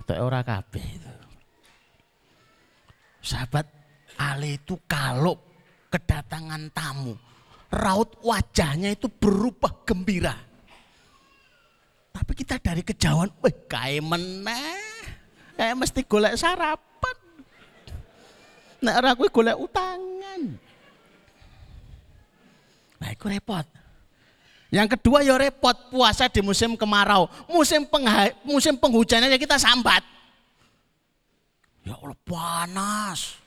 [0.00, 1.14] Itu ora kabeh itu.
[3.20, 3.66] Sahabat
[4.16, 5.49] Ali itu kalau
[5.90, 7.18] kedatangan tamu
[7.70, 10.50] raut wajahnya itu berubah gembira
[12.10, 15.08] tapi kita dari kejauhan, weh kayak meneh.
[15.54, 17.16] Kayak mesti golek sarapan.
[18.80, 20.40] Nek ora kuwi golek utangan.
[23.00, 23.66] Nah, itu repot.
[24.70, 27.26] Yang kedua ya repot puasa di musim kemarau.
[27.48, 30.04] Musim pengha, musim penghujan aja kita sambat.
[31.88, 33.40] Ya Allah panas.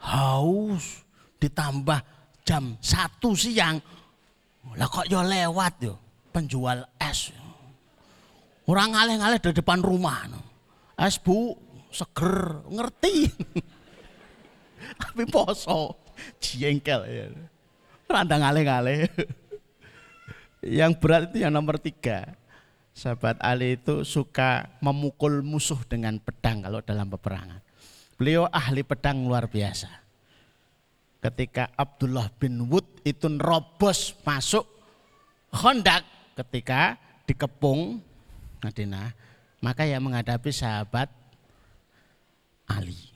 [0.00, 1.03] Haus
[1.44, 2.00] ditambah
[2.40, 3.76] jam satu siang.
[4.80, 5.94] Lah kok ya lewat yo
[6.32, 7.36] penjual es.
[8.64, 10.24] Orang ngalih-ngalih di depan rumah.
[10.96, 11.52] Es bu,
[11.92, 13.28] seger, ngerti.
[15.00, 16.00] Tapi poso,
[16.40, 17.26] jengkel ya.
[18.08, 19.04] Randa ngalih-ngalih.
[20.80, 22.40] Yang berat itu yang nomor tiga.
[22.96, 27.60] Sahabat Ali itu suka memukul musuh dengan pedang kalau dalam peperangan.
[28.16, 30.03] Beliau ahli pedang luar biasa.
[31.24, 34.68] Ketika Abdullah bin Wud itu nerobos masuk
[35.54, 36.04] Hondak
[36.36, 38.02] ketika dikepung
[38.60, 39.16] Madinah,
[39.64, 41.08] maka yang menghadapi sahabat
[42.68, 43.14] Ali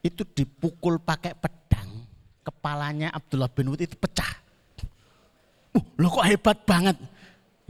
[0.00, 2.08] itu dipukul pakai pedang,
[2.42, 4.40] kepalanya Abdullah bin Wud itu pecah.
[5.76, 6.96] Uh, lo kok hebat banget.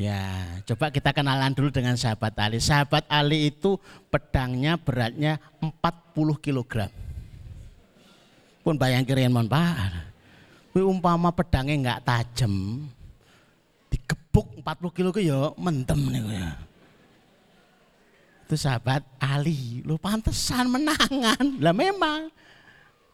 [0.01, 2.57] Ya, coba kita kenalan dulu dengan sahabat Ali.
[2.57, 3.77] Sahabat Ali itu
[4.09, 5.77] pedangnya beratnya 40
[6.41, 6.89] kg.
[8.61, 10.11] Pun bayang kirian mon Pak.
[10.81, 12.87] umpama pedangnya nggak tajam,
[13.91, 16.71] digebuk 40 kilo ke ya mentem nih ya
[18.51, 19.79] itu sahabat Ali.
[19.87, 21.63] Lu pantesan menangan.
[21.63, 22.35] Lah memang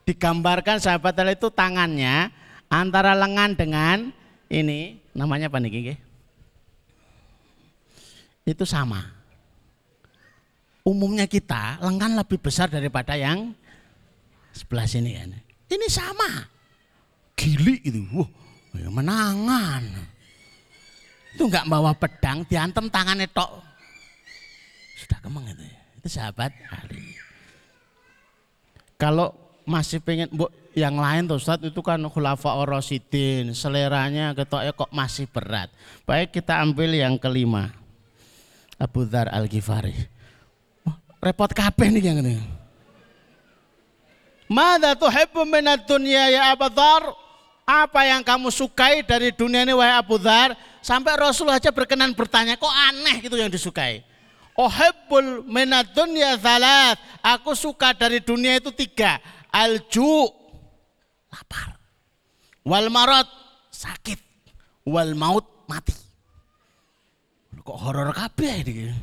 [0.08, 2.32] digambarkan sahabat Ali itu tangannya
[2.72, 4.08] antara lengan dengan
[4.48, 5.92] ini namanya apa nih
[8.48, 9.12] Itu sama.
[10.80, 13.52] Umumnya kita lengan lebih besar daripada yang
[14.56, 15.36] sebelah sini kan.
[15.68, 16.48] Ini sama.
[17.36, 18.00] Gili itu.
[18.16, 18.28] Wah,
[18.72, 19.84] ya menangan.
[21.36, 23.66] Itu enggak bawa pedang, diantem tangannya tok
[24.96, 25.64] sudah kemeng itu.
[26.00, 27.14] Itu sahabat Ali.
[28.96, 29.36] Kalau
[29.68, 35.28] masih pengen bu, yang lain tuh Ustaz itu kan khulafa orosidin seleranya ketoknya kok masih
[35.28, 35.68] berat.
[36.08, 37.70] Baik kita ambil yang kelima.
[38.80, 40.16] Abu Dhar Al-Ghifari.
[41.16, 42.36] repot kabeh nih yang ini.
[44.46, 47.10] Mada tuhibbu minat dunia ya Abu Dhar?
[47.66, 50.54] Apa yang kamu sukai dari dunia ini wahai Abu Dhar?
[50.78, 54.06] Sampai Rasulullah aja berkenan bertanya, kok aneh gitu yang disukai.
[54.54, 56.96] Ohibbul minad dunya salat.
[57.20, 59.18] Aku suka dari dunia itu tiga.
[59.50, 60.30] Alju,
[61.28, 61.76] lapar.
[62.62, 63.28] Wal marot,
[63.68, 64.16] sakit.
[64.86, 65.92] Wal maut, mati.
[67.66, 68.94] Kok horor kabeh ini?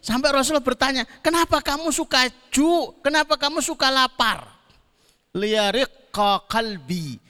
[0.00, 2.96] Sampai Rasulullah bertanya, kenapa kamu suka ju?
[3.04, 4.48] Kenapa kamu suka lapar?
[5.36, 6.08] Liarik
[6.48, 7.20] kalbi.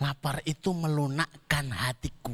[0.00, 2.32] Lapar itu melunakkan hatiku.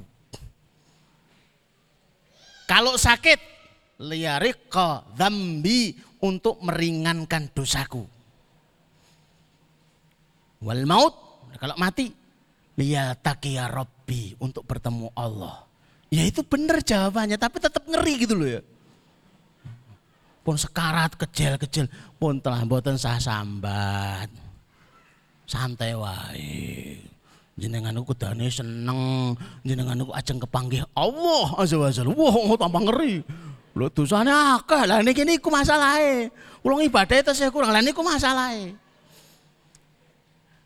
[2.64, 3.40] Kalau sakit,
[4.00, 8.04] liyarika zambi untuk meringankan dosaku.
[10.64, 11.12] Wal maut,
[11.60, 12.08] kalau mati,
[12.78, 15.66] liyatakiya rabbi untuk bertemu Allah.
[16.08, 18.62] Ya itu benar jawabannya, tapi tetap ngeri gitu loh ya.
[20.44, 21.88] Pun sekarat kecil-kecil,
[22.20, 24.28] pun telah buatan sah sambat.
[25.48, 27.00] Santai wae.
[27.54, 29.32] Jenengan aku kudane seneng,
[29.64, 32.10] jenengan aku ajeng kepanggih Allah azza wa jalla.
[32.12, 33.24] Wah, tambah ngeri.
[33.74, 34.84] Lho dosane akeh.
[34.86, 36.30] Lah niki niku masalahe.
[36.62, 37.74] Ulung ibadah itu saya kurang.
[37.74, 38.74] Lah niku masalahe.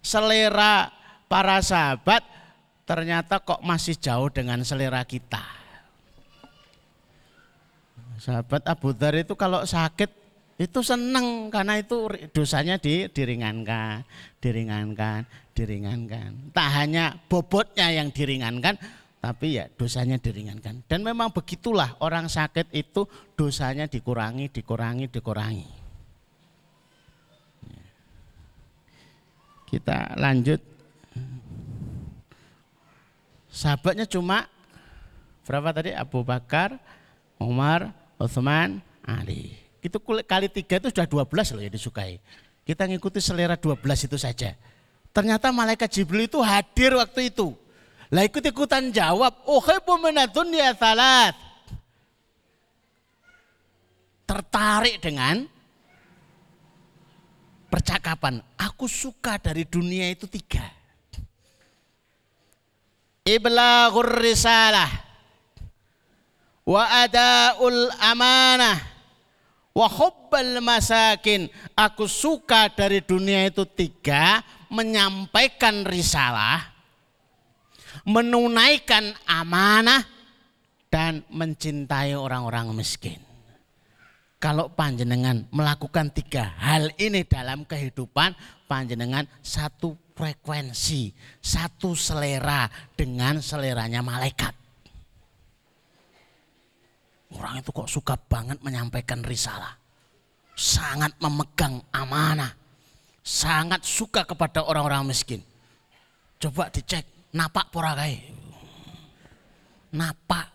[0.04, 0.92] Selera
[1.28, 2.24] para sahabat
[2.88, 5.57] ternyata kok masih jauh dengan selera kita.
[8.28, 10.12] Sahabat Abu Dhar itu kalau sakit
[10.60, 14.04] itu seneng karena itu dosanya di, diringankan,
[14.36, 15.24] diringankan,
[15.56, 16.52] diringankan.
[16.52, 18.76] Tak hanya bobotnya yang diringankan,
[19.24, 20.84] tapi ya dosanya diringankan.
[20.84, 25.68] Dan memang begitulah orang sakit itu dosanya dikurangi, dikurangi, dikurangi.
[29.72, 30.60] Kita lanjut.
[33.48, 34.44] Sahabatnya cuma
[35.48, 35.96] berapa tadi?
[35.96, 36.76] Abu Bakar,
[37.40, 39.54] Umar, Uthman, Ali.
[39.78, 42.18] Itu kali tiga itu sudah 12 loh yang disukai.
[42.66, 43.78] Kita ngikuti selera 12
[44.10, 44.52] itu saja.
[45.14, 47.54] Ternyata malaikat Jibril itu hadir waktu itu.
[48.12, 49.62] Lah ikut-ikutan jawab, oh
[50.02, 51.32] minadun ya salat.
[54.28, 55.48] Tertarik dengan
[57.72, 58.44] percakapan.
[58.60, 60.64] Aku suka dari dunia itu tiga.
[63.24, 65.07] Iblaghur risalah.
[66.68, 68.98] Wa adaul amanah
[69.78, 71.46] Wahubbal masakin.
[71.78, 74.42] Aku suka dari dunia itu tiga.
[74.74, 76.74] Menyampaikan risalah.
[78.02, 80.02] Menunaikan amanah.
[80.90, 83.22] Dan mencintai orang-orang miskin.
[84.42, 88.34] Kalau panjenengan melakukan tiga hal ini dalam kehidupan.
[88.66, 91.14] Panjenengan satu frekuensi.
[91.38, 92.66] Satu selera
[92.98, 94.57] dengan seleranya malaikat.
[97.36, 99.76] Orang itu kok suka banget menyampaikan risalah.
[100.56, 102.56] Sangat memegang amanah.
[103.20, 105.44] Sangat suka kepada orang-orang miskin.
[106.40, 107.04] Coba dicek,
[107.36, 108.16] napak porakai.
[109.92, 110.48] Napak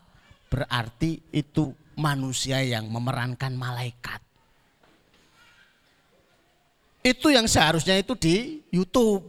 [0.50, 4.22] berarti itu manusia yang memerankan malaikat.
[7.04, 9.28] Itu yang seharusnya itu di YouTube.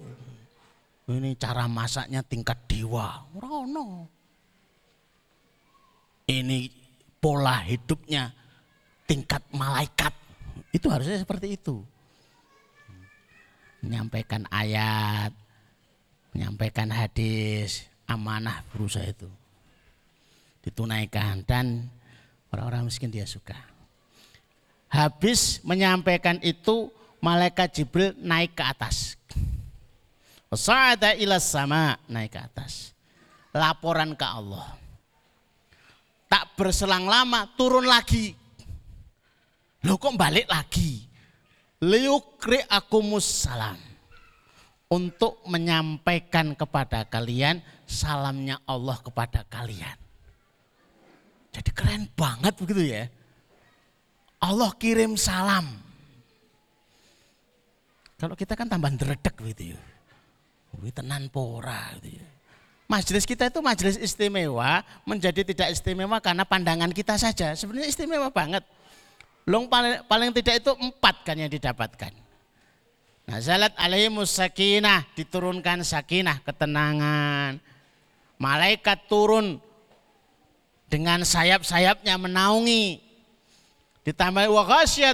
[1.04, 3.28] Ini cara masaknya tingkat dewa.
[3.36, 4.08] Rono.
[6.24, 6.83] Ini
[7.24, 8.36] pola hidupnya
[9.08, 10.12] tingkat malaikat.
[10.76, 11.80] Itu harusnya seperti itu.
[13.80, 15.32] Menyampaikan ayat,
[16.36, 19.32] menyampaikan hadis, amanah berusaha itu.
[20.60, 21.88] Ditunaikan dan
[22.52, 23.56] orang-orang miskin dia suka.
[24.92, 26.92] Habis menyampaikan itu,
[27.24, 29.16] malaikat Jibril naik ke atas.
[30.52, 32.92] Sa'ada ila sama naik ke atas.
[33.50, 34.83] Laporan ke Allah
[36.34, 38.34] Tak berselang lama turun lagi.
[39.86, 41.06] Loh kok balik lagi?
[41.78, 43.78] Liukri akumus salam.
[44.90, 49.94] Untuk menyampaikan kepada kalian salamnya Allah kepada kalian.
[51.54, 53.06] Jadi keren banget begitu ya.
[54.42, 55.70] Allah kirim salam.
[58.18, 59.80] Kalau kita kan tambah deredek gitu ya.
[60.82, 62.33] Wih tenan pora gitu ya.
[62.84, 67.56] Majelis kita itu majelis istimewa menjadi tidak istimewa karena pandangan kita saja.
[67.56, 68.60] Sebenarnya istimewa banget.
[69.48, 72.12] Long paling, paling tidak itu empat kan yang didapatkan.
[73.24, 77.56] Nah zalat alaihimus sakinah diturunkan sakinah ketenangan.
[78.36, 79.56] Malaikat turun
[80.92, 83.00] dengan sayap-sayapnya menaungi.
[84.04, 84.52] Ditambah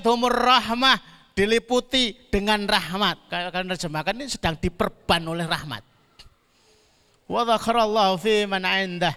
[0.03, 0.99] humur rahmah
[1.39, 3.31] diliputi dengan rahmat.
[3.31, 5.89] Kalau terjemahkan ini sedang diperban oleh rahmat.
[7.31, 9.14] Wa dzakarallahu fi man indah.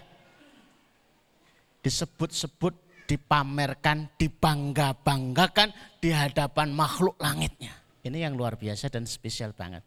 [1.82, 7.74] Disebut-sebut, dipamerkan, dibangga-banggakan di hadapan makhluk langitnya.
[8.06, 9.82] Ini yang luar biasa dan spesial banget.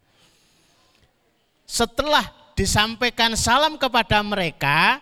[1.64, 5.00] Setelah disampaikan salam kepada mereka,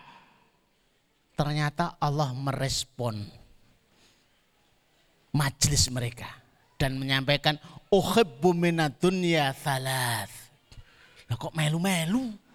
[1.35, 3.21] ternyata Allah merespon
[5.35, 6.31] majelis mereka
[6.81, 7.61] dan menyampaikan
[7.93, 10.33] uhibbu minad dunya thalath.
[11.29, 12.46] Lah kok melu-melu?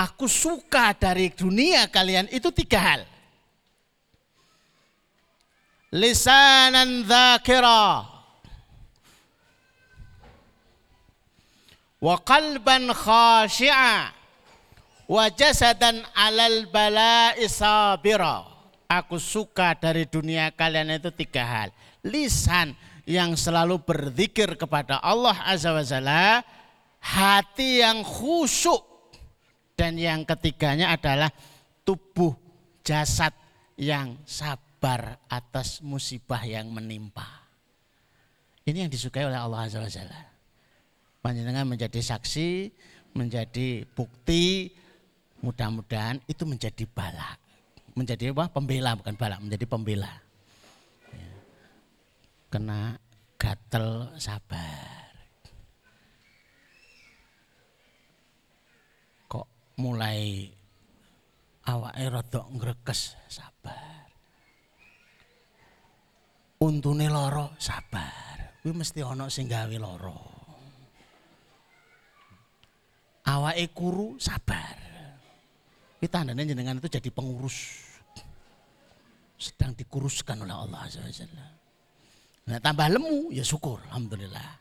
[0.00, 3.00] Aku suka dari dunia kalian itu tiga hal.
[5.92, 8.06] Lisanan dzakira
[12.00, 14.16] wa qalban khashi'a
[15.10, 18.46] Wajah jasadan alal bala isabira.
[18.86, 21.74] Aku suka dari dunia kalian itu tiga hal.
[22.06, 22.78] Lisan
[23.10, 26.46] yang selalu berzikir kepada Allah Azza wa Jalla,
[27.02, 28.89] hati yang khusyuk
[29.80, 31.32] dan yang ketiganya adalah
[31.88, 32.36] tubuh
[32.84, 33.32] jasad
[33.80, 37.24] yang sabar atas musibah yang menimpa.
[38.68, 40.20] Ini yang disukai oleh Allah Azza wa Jalla.
[41.24, 42.68] Panjenengan menjadi saksi,
[43.16, 44.68] menjadi bukti,
[45.40, 47.40] mudah-mudahan itu menjadi bala
[47.94, 48.48] menjadi apa?
[48.50, 50.12] Pembela bukan balak, menjadi pembela.
[51.12, 51.32] Ya.
[52.50, 52.80] Kena
[53.36, 55.12] gatel sabar.
[59.28, 59.46] Kok
[59.80, 60.44] mulai
[61.64, 64.04] awak rada ngrekes sabar.
[66.60, 68.60] Untune loro sabar.
[68.60, 70.20] Kuwi mesti ana sing gawe lara.
[73.24, 74.76] Awake kuru sabar.
[76.00, 77.88] Kita tandanya jenengan itu jadi pengurus.
[79.40, 81.00] Sedang dikuruskan oleh Allah Azza
[82.50, 84.60] Nah, tambah lemu ya syukur alhamdulillah.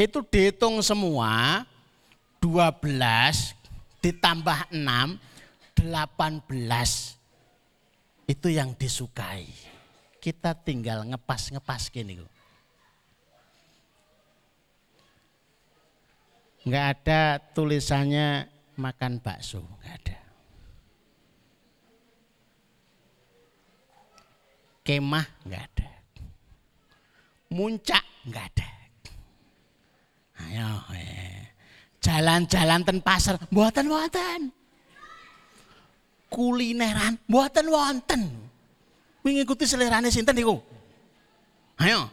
[0.00, 1.62] Itu dihitung semua
[2.46, 4.78] 12 ditambah 6
[5.82, 7.18] 18
[8.30, 9.50] itu yang disukai.
[10.22, 12.18] Kita tinggal ngepas-ngepas gini.
[16.66, 20.18] Enggak ada tulisannya makan bakso, nggak ada.
[24.86, 25.90] Kemah nggak ada.
[27.54, 28.68] Muncak nggak ada.
[30.46, 31.25] Ayo, eh.
[32.06, 34.40] Jalan-jalan ten pasar, buatan buatan.
[36.30, 38.22] Kulineran, buatan wonten.
[39.26, 40.62] Mengikuti selerane sinten niku.
[41.82, 42.06] Ayo.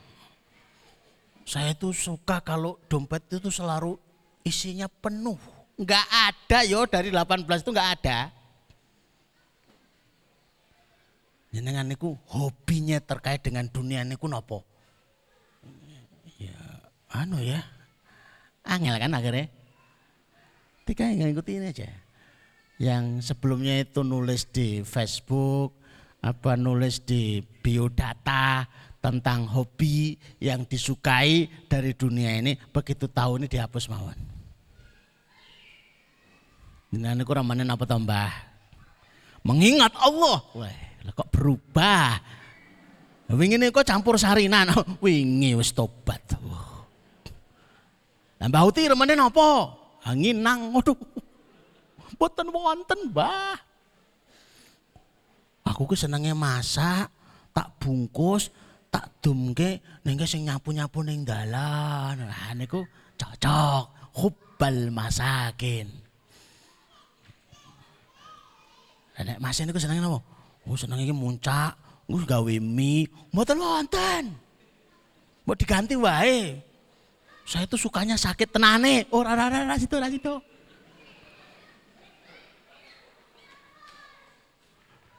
[1.46, 4.00] Saya itu suka kalau dompet itu selalu
[4.42, 5.38] isinya penuh.
[5.78, 8.18] Enggak ada yo dari 18 itu enggak ada.
[11.54, 14.66] Jenengan niku hobinya terkait dengan dunia niku nopo?
[16.42, 16.58] Ya,
[17.14, 17.62] anu ya.
[18.66, 19.63] Angel kan akhirnya.
[20.84, 21.88] Tika yang ngikutin aja.
[22.76, 25.80] Yang sebelumnya itu nulis di Facebook,
[26.20, 28.68] apa nulis di biodata
[29.00, 34.20] tentang hobi yang disukai dari dunia ini, begitu tahu ini dihapus mawon.
[36.92, 38.30] Jenengan niku ramane apa tambah?
[39.44, 40.40] Mengingat Allah.
[40.56, 40.78] Wah,
[41.12, 42.22] kok berubah.
[43.34, 44.72] Wingi niku campur sarinan.
[45.04, 46.22] Wingi wis tobat.
[48.44, 49.83] Lah Uti remene napa?
[50.12, 50.76] Nginang.
[50.76, 51.00] Waduh.
[52.20, 53.56] Mboten wonten, Mbah.
[55.64, 57.08] Aku ku senenge masak,
[57.56, 58.52] tak bungkus,
[58.92, 62.20] tak dumke ning sing nyapu-nyapu ning dalan.
[62.20, 62.84] Lah niku
[63.16, 64.14] cocok.
[64.14, 65.90] Hubbal masakin.
[69.24, 70.20] Nek Mas niku senenge napa?
[70.64, 71.76] Oh seneng iki muncak,
[72.08, 74.32] gue gawe mie, mboten wonten.
[75.44, 76.56] Mau diganti wae.
[77.44, 79.08] Saya tuh sukanya sakit tenane.
[79.12, 80.36] Oh rara rara situ rara situ.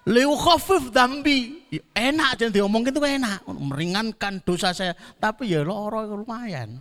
[0.05, 1.65] Leu khafif dambi.
[1.73, 3.41] Ya, enak jadi diomongin itu enak.
[3.49, 4.93] Meringankan dosa saya.
[5.17, 6.81] Tapi ya loro lumayan.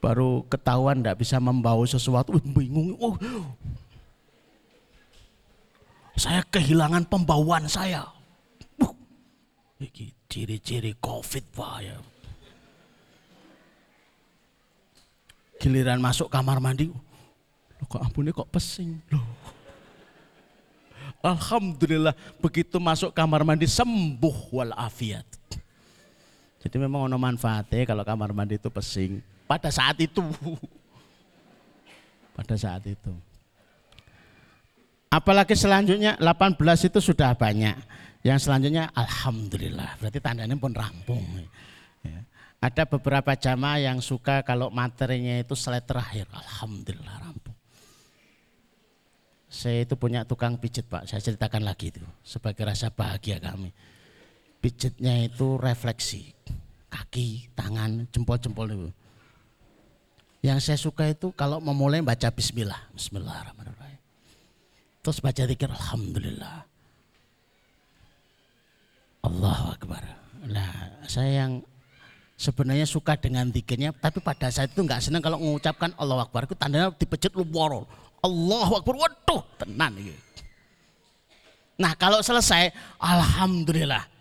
[0.00, 2.36] Baru ketahuan tidak bisa membawa sesuatu.
[2.56, 2.96] Bingung.
[3.00, 3.16] Oh,
[6.16, 8.08] saya kehilangan pembawaan saya.
[10.28, 11.96] Ciri-ciri COVID pak ya.
[15.64, 19.24] Giliran masuk kamar mandi, loh kok ampun kok pesing loh.
[21.24, 25.24] Alhamdulillah begitu masuk kamar mandi sembuh walafiat.
[26.60, 30.20] Jadi memang ono manfaatnya kalau kamar mandi itu pesing pada saat itu.
[32.34, 33.14] Pada saat itu.
[35.06, 36.58] Apalagi selanjutnya 18
[36.90, 37.78] itu sudah banyak.
[38.26, 39.94] Yang selanjutnya Alhamdulillah.
[40.02, 41.22] Berarti tandanya pun rampung.
[42.64, 46.24] Ada beberapa jamaah yang suka kalau materinya itu slide terakhir.
[46.32, 47.52] Alhamdulillah rampung.
[49.52, 51.04] Saya itu punya tukang pijit Pak.
[51.04, 52.00] Saya ceritakan lagi itu.
[52.24, 53.68] Sebagai rasa bahagia kami.
[54.64, 56.32] Pijitnya itu refleksi.
[56.88, 58.90] Kaki, tangan, jempol-jempol itu.
[60.40, 62.80] Yang saya suka itu kalau memulai baca bismillah.
[62.96, 64.00] Bismillahirrahmanirrahim.
[65.04, 66.64] Terus baca zikir Alhamdulillah.
[69.20, 70.04] Allahu Akbar.
[70.48, 71.52] Nah, saya yang
[72.44, 76.44] sebenarnya suka dengan zikirnya, tapi pada saat itu nggak senang kalau mengucapkan Allahu Akbar.
[76.44, 77.88] Itu tandanya dipecut lu borol.
[78.20, 80.12] Allahu Akbar, waduh, tenan ini.
[81.80, 82.68] Nah kalau selesai,
[83.00, 84.12] Alhamdulillah.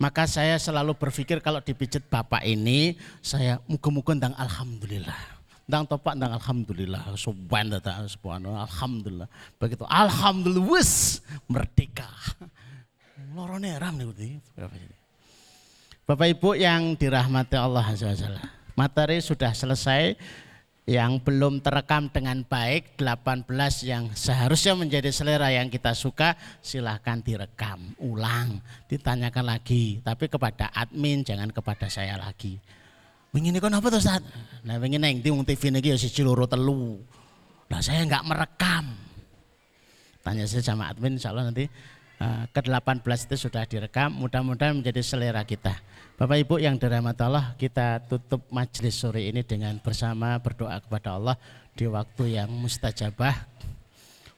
[0.00, 5.40] Maka saya selalu berpikir kalau dipijit bapak ini, saya muka-muka tentang Alhamdulillah.
[5.70, 10.82] ndang topak ndang alhamdulillah subhanallah alhamdulillah begitu alhamdulillah
[11.46, 12.10] merdeka
[13.38, 14.42] lorone ram nih
[16.10, 18.10] Bapak Ibu yang dirahmati Allah Azza
[18.74, 20.18] materi sudah selesai
[20.82, 23.46] yang belum terekam dengan baik 18
[23.86, 28.58] yang seharusnya menjadi selera yang kita suka silahkan direkam ulang
[28.90, 32.58] ditanyakan lagi tapi kepada admin jangan kepada saya lagi
[33.30, 34.18] Begini kan apa tuh Ustaz?
[34.66, 36.98] Nah begini neng tiung TV ini ya si telu.
[37.70, 38.90] Nah saya nggak merekam.
[40.26, 41.70] Tanya saya sama admin insya Allah nanti
[42.20, 44.12] uh, ke 18 itu sudah direkam.
[44.12, 45.74] Mudah-mudahan menjadi selera kita.
[46.20, 51.36] Bapak Ibu yang dirahmati Allah kita tutup majelis sore ini dengan bersama berdoa kepada Allah
[51.72, 53.48] di waktu yang mustajabah.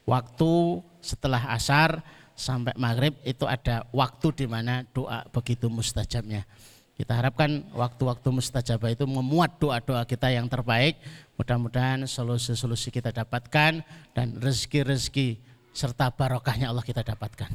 [0.06, 2.02] Waktu setelah asar
[2.38, 6.46] sampai maghrib itu ada waktu di mana doa begitu mustajabnya.
[6.92, 11.02] Kita harapkan waktu-waktu mustajabah itu memuat doa-doa kita yang terbaik.
[11.34, 13.82] Mudah-mudahan solusi-solusi kita dapatkan
[14.14, 17.48] dan rezeki-rezeki serta barokahnya Allah kita dapatkan.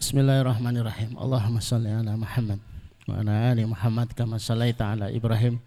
[0.00, 1.16] Bismillahirrahmanirrahim.
[1.16, 2.60] Allahumma salli ala Muhammad
[3.08, 5.60] wa ala ali Muhammad kama shallaita ala Ibrahim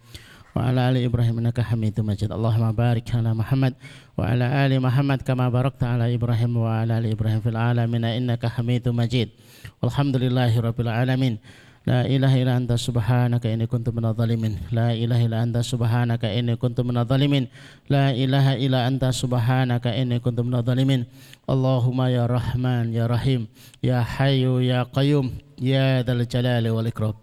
[0.54, 2.30] wa ala ali Ibrahim innaka Hamidum Majid.
[2.30, 3.74] Allahumma barik ala Muhammad
[4.14, 8.50] wa ala ali Muhammad kama barakta ala Ibrahim wa ala ali Ibrahim fil alamin innaka
[8.50, 9.34] Hamidum Majid.
[9.82, 11.42] Walhamdulillahirabbil alamin.
[11.88, 14.60] La ilaha illa anta subhanaka inni kuntu minadh dhalimin.
[14.76, 17.48] La ilaha illa anta subhanaka inni kuntu minadh dhalimin.
[17.88, 21.08] La ilaha illa anta subhanaka inni kuntu minadh dhalimin.
[21.48, 23.48] Allahumma ya Rahman ya Rahim
[23.80, 25.32] ya Hayyu ya Qayyum
[25.64, 27.16] ya Dzal Jalali wal Ikram.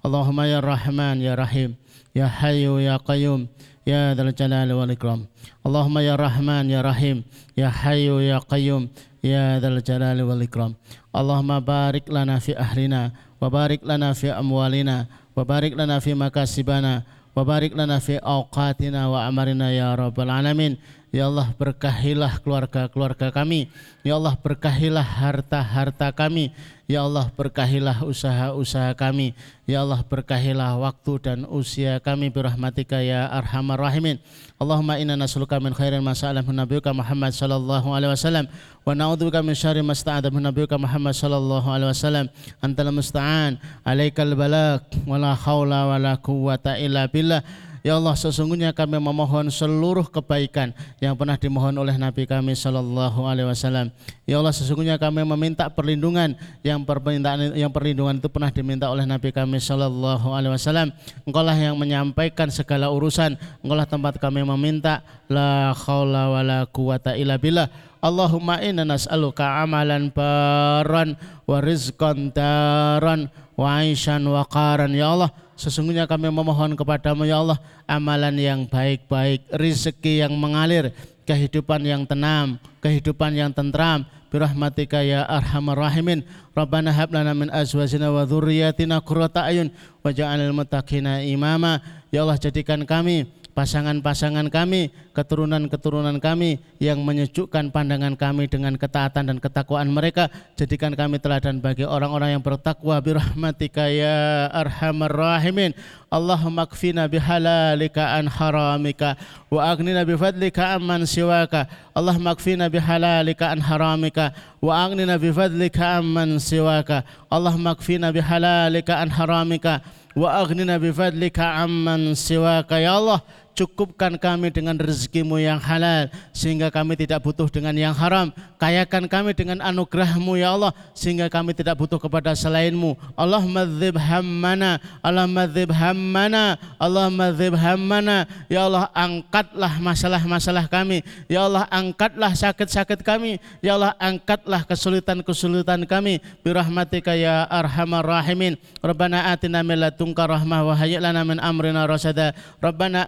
[0.00, 1.76] Allahumma ya Rahman ya Rahim
[2.16, 3.44] ya Hayyu ya Qayyum
[3.84, 5.28] ya Dzal Jalali wal Ikram.
[5.68, 8.88] Allahumma ya Rahman ya Rahim ya Hayyu ya Qayyum
[9.20, 10.80] ya Dzal Jalali wal Ikram.
[11.12, 17.01] Allahumma barik lana fi ahlina وبارك لنا في أموالنا وبارك لنا في مكاسبنا
[17.35, 20.77] وبارك لنا في أوقاتنا وأمرنا يا رب العالمين
[21.12, 23.68] Ya Allah berkahilah keluarga-keluarga kami.
[24.00, 26.56] Ya Allah berkahilah harta-harta kami.
[26.88, 29.36] Ya Allah berkahilah usaha-usaha kami.
[29.68, 34.24] Ya Allah berkahilah waktu dan usia kami Birahmatika ya arhamar rahimin.
[34.56, 38.48] Allahumma inna nasuluka min khairin masa'alam nabiyuka Muhammad sallallahu alaihi wasallam.
[38.80, 42.32] Wa na'udzubika min syarri masta'adam nabiyuka Muhammad sallallahu alaihi wasallam.
[42.64, 43.60] Antal musta'an.
[43.84, 47.44] Alaikal balak Wala khawla wala quwwata illa billah
[47.82, 50.70] Ya Allah sesungguhnya kami memohon seluruh kebaikan
[51.02, 53.90] yang pernah dimohon oleh Nabi kami Shallallahu Alaihi Wasallam.
[54.22, 59.34] Ya Allah sesungguhnya kami meminta perlindungan yang permintaan yang perlindungan itu pernah diminta oleh Nabi
[59.34, 60.94] kami Shallallahu Alaihi Wasallam.
[61.26, 63.34] Engkau lah yang menyampaikan segala urusan.
[63.66, 65.02] Engkau lah tempat kami meminta.
[65.26, 67.66] La khawla wa la quwata illa billah.
[68.02, 74.92] Allahumma inna nas'aluka amalan baran wa rizqan daran wa aishan wa qaran.
[74.92, 75.30] Ya Allah
[75.62, 77.54] Sesungguhnya kami memohon kepadamu ya Allah
[77.86, 80.90] amalan yang baik-baik, rizki yang mengalir,
[81.22, 84.02] kehidupan yang tenang, kehidupan yang tentram.
[84.32, 86.24] Birahmatika ya arhamar rahimin.
[86.56, 89.68] Rabbana hab lana min azwajina wa dhurriyyatina qurrata ayun
[90.02, 91.84] waj'alil muttaqina imama.
[92.08, 99.38] Ya Allah jadikan kami pasangan-pasangan kami, keturunan-keturunan kami yang menyejukkan pandangan kami dengan ketaatan dan
[99.38, 100.32] ketakwaan mereka.
[100.56, 105.76] Jadikan kami teladan bagi orang-orang yang bertakwa birahmatika ya arhamar rahimin.
[106.12, 109.16] Allahumma kfina bihalalika an haramika
[109.48, 111.68] wa agnina bifadlika amman siwaka.
[111.92, 117.04] Allahumma kfina bihalalika an haramika wa agnina bifadlika amman siwaka.
[117.28, 124.76] Allahumma kfina bihalalika an haramika wa aghnina bifadlika amman siwaka ya Allah cukupkan kami dengan
[124.76, 128.32] rezekimu yang halal sehingga kami tidak butuh dengan yang haram.
[128.56, 132.96] Kayakan kami dengan anugerahmu ya Allah sehingga kami tidak butuh kepada selainmu.
[133.16, 138.24] Allah madzib hammana Allah madzib hammana Allah madzib hammana.
[138.48, 141.04] Ya Allah angkatlah masalah-masalah kami.
[141.28, 143.36] Ya Allah angkatlah sakit-sakit kami.
[143.60, 146.24] Ya Allah angkatlah kesulitan-kesulitan kami.
[146.40, 148.56] Birahmatika ya arhamar rahimin.
[148.80, 152.32] Rabbana atina min ladunka rahmah wa hayyi lana min amrina rasada.
[152.62, 153.04] Rabbana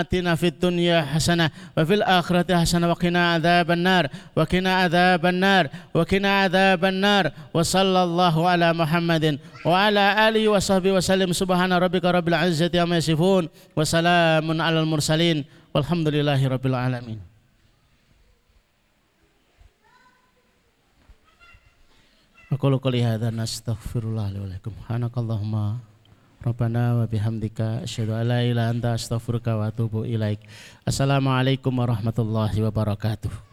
[0.00, 4.04] آتنا في الدنيا حسنة وفي الآخرة حسنة وقنا عذاب النار
[4.36, 5.64] وقنا عذاب النار
[5.94, 7.24] وقنا عذاب النار.
[7.54, 9.24] وصلى الله على محمد
[9.66, 11.30] وعلى آله وصحبه وسلم.
[11.32, 13.44] سبحان ربك رب العزة عما يصفون
[13.76, 15.38] وسلام على المرسلين.
[15.74, 17.20] والحمد لله رب العالمين.
[22.52, 24.72] أقول قولي هذا نستغفر الله لي ولكم.
[24.74, 25.54] سبحانك اللهم.
[26.40, 30.40] Rabbana wa bihamdika asyhadu an la ilaha anta astaghfiruka wa atubu ilaik.
[30.88, 33.49] Assalamualaikum warahmatullahi wabarakatuh.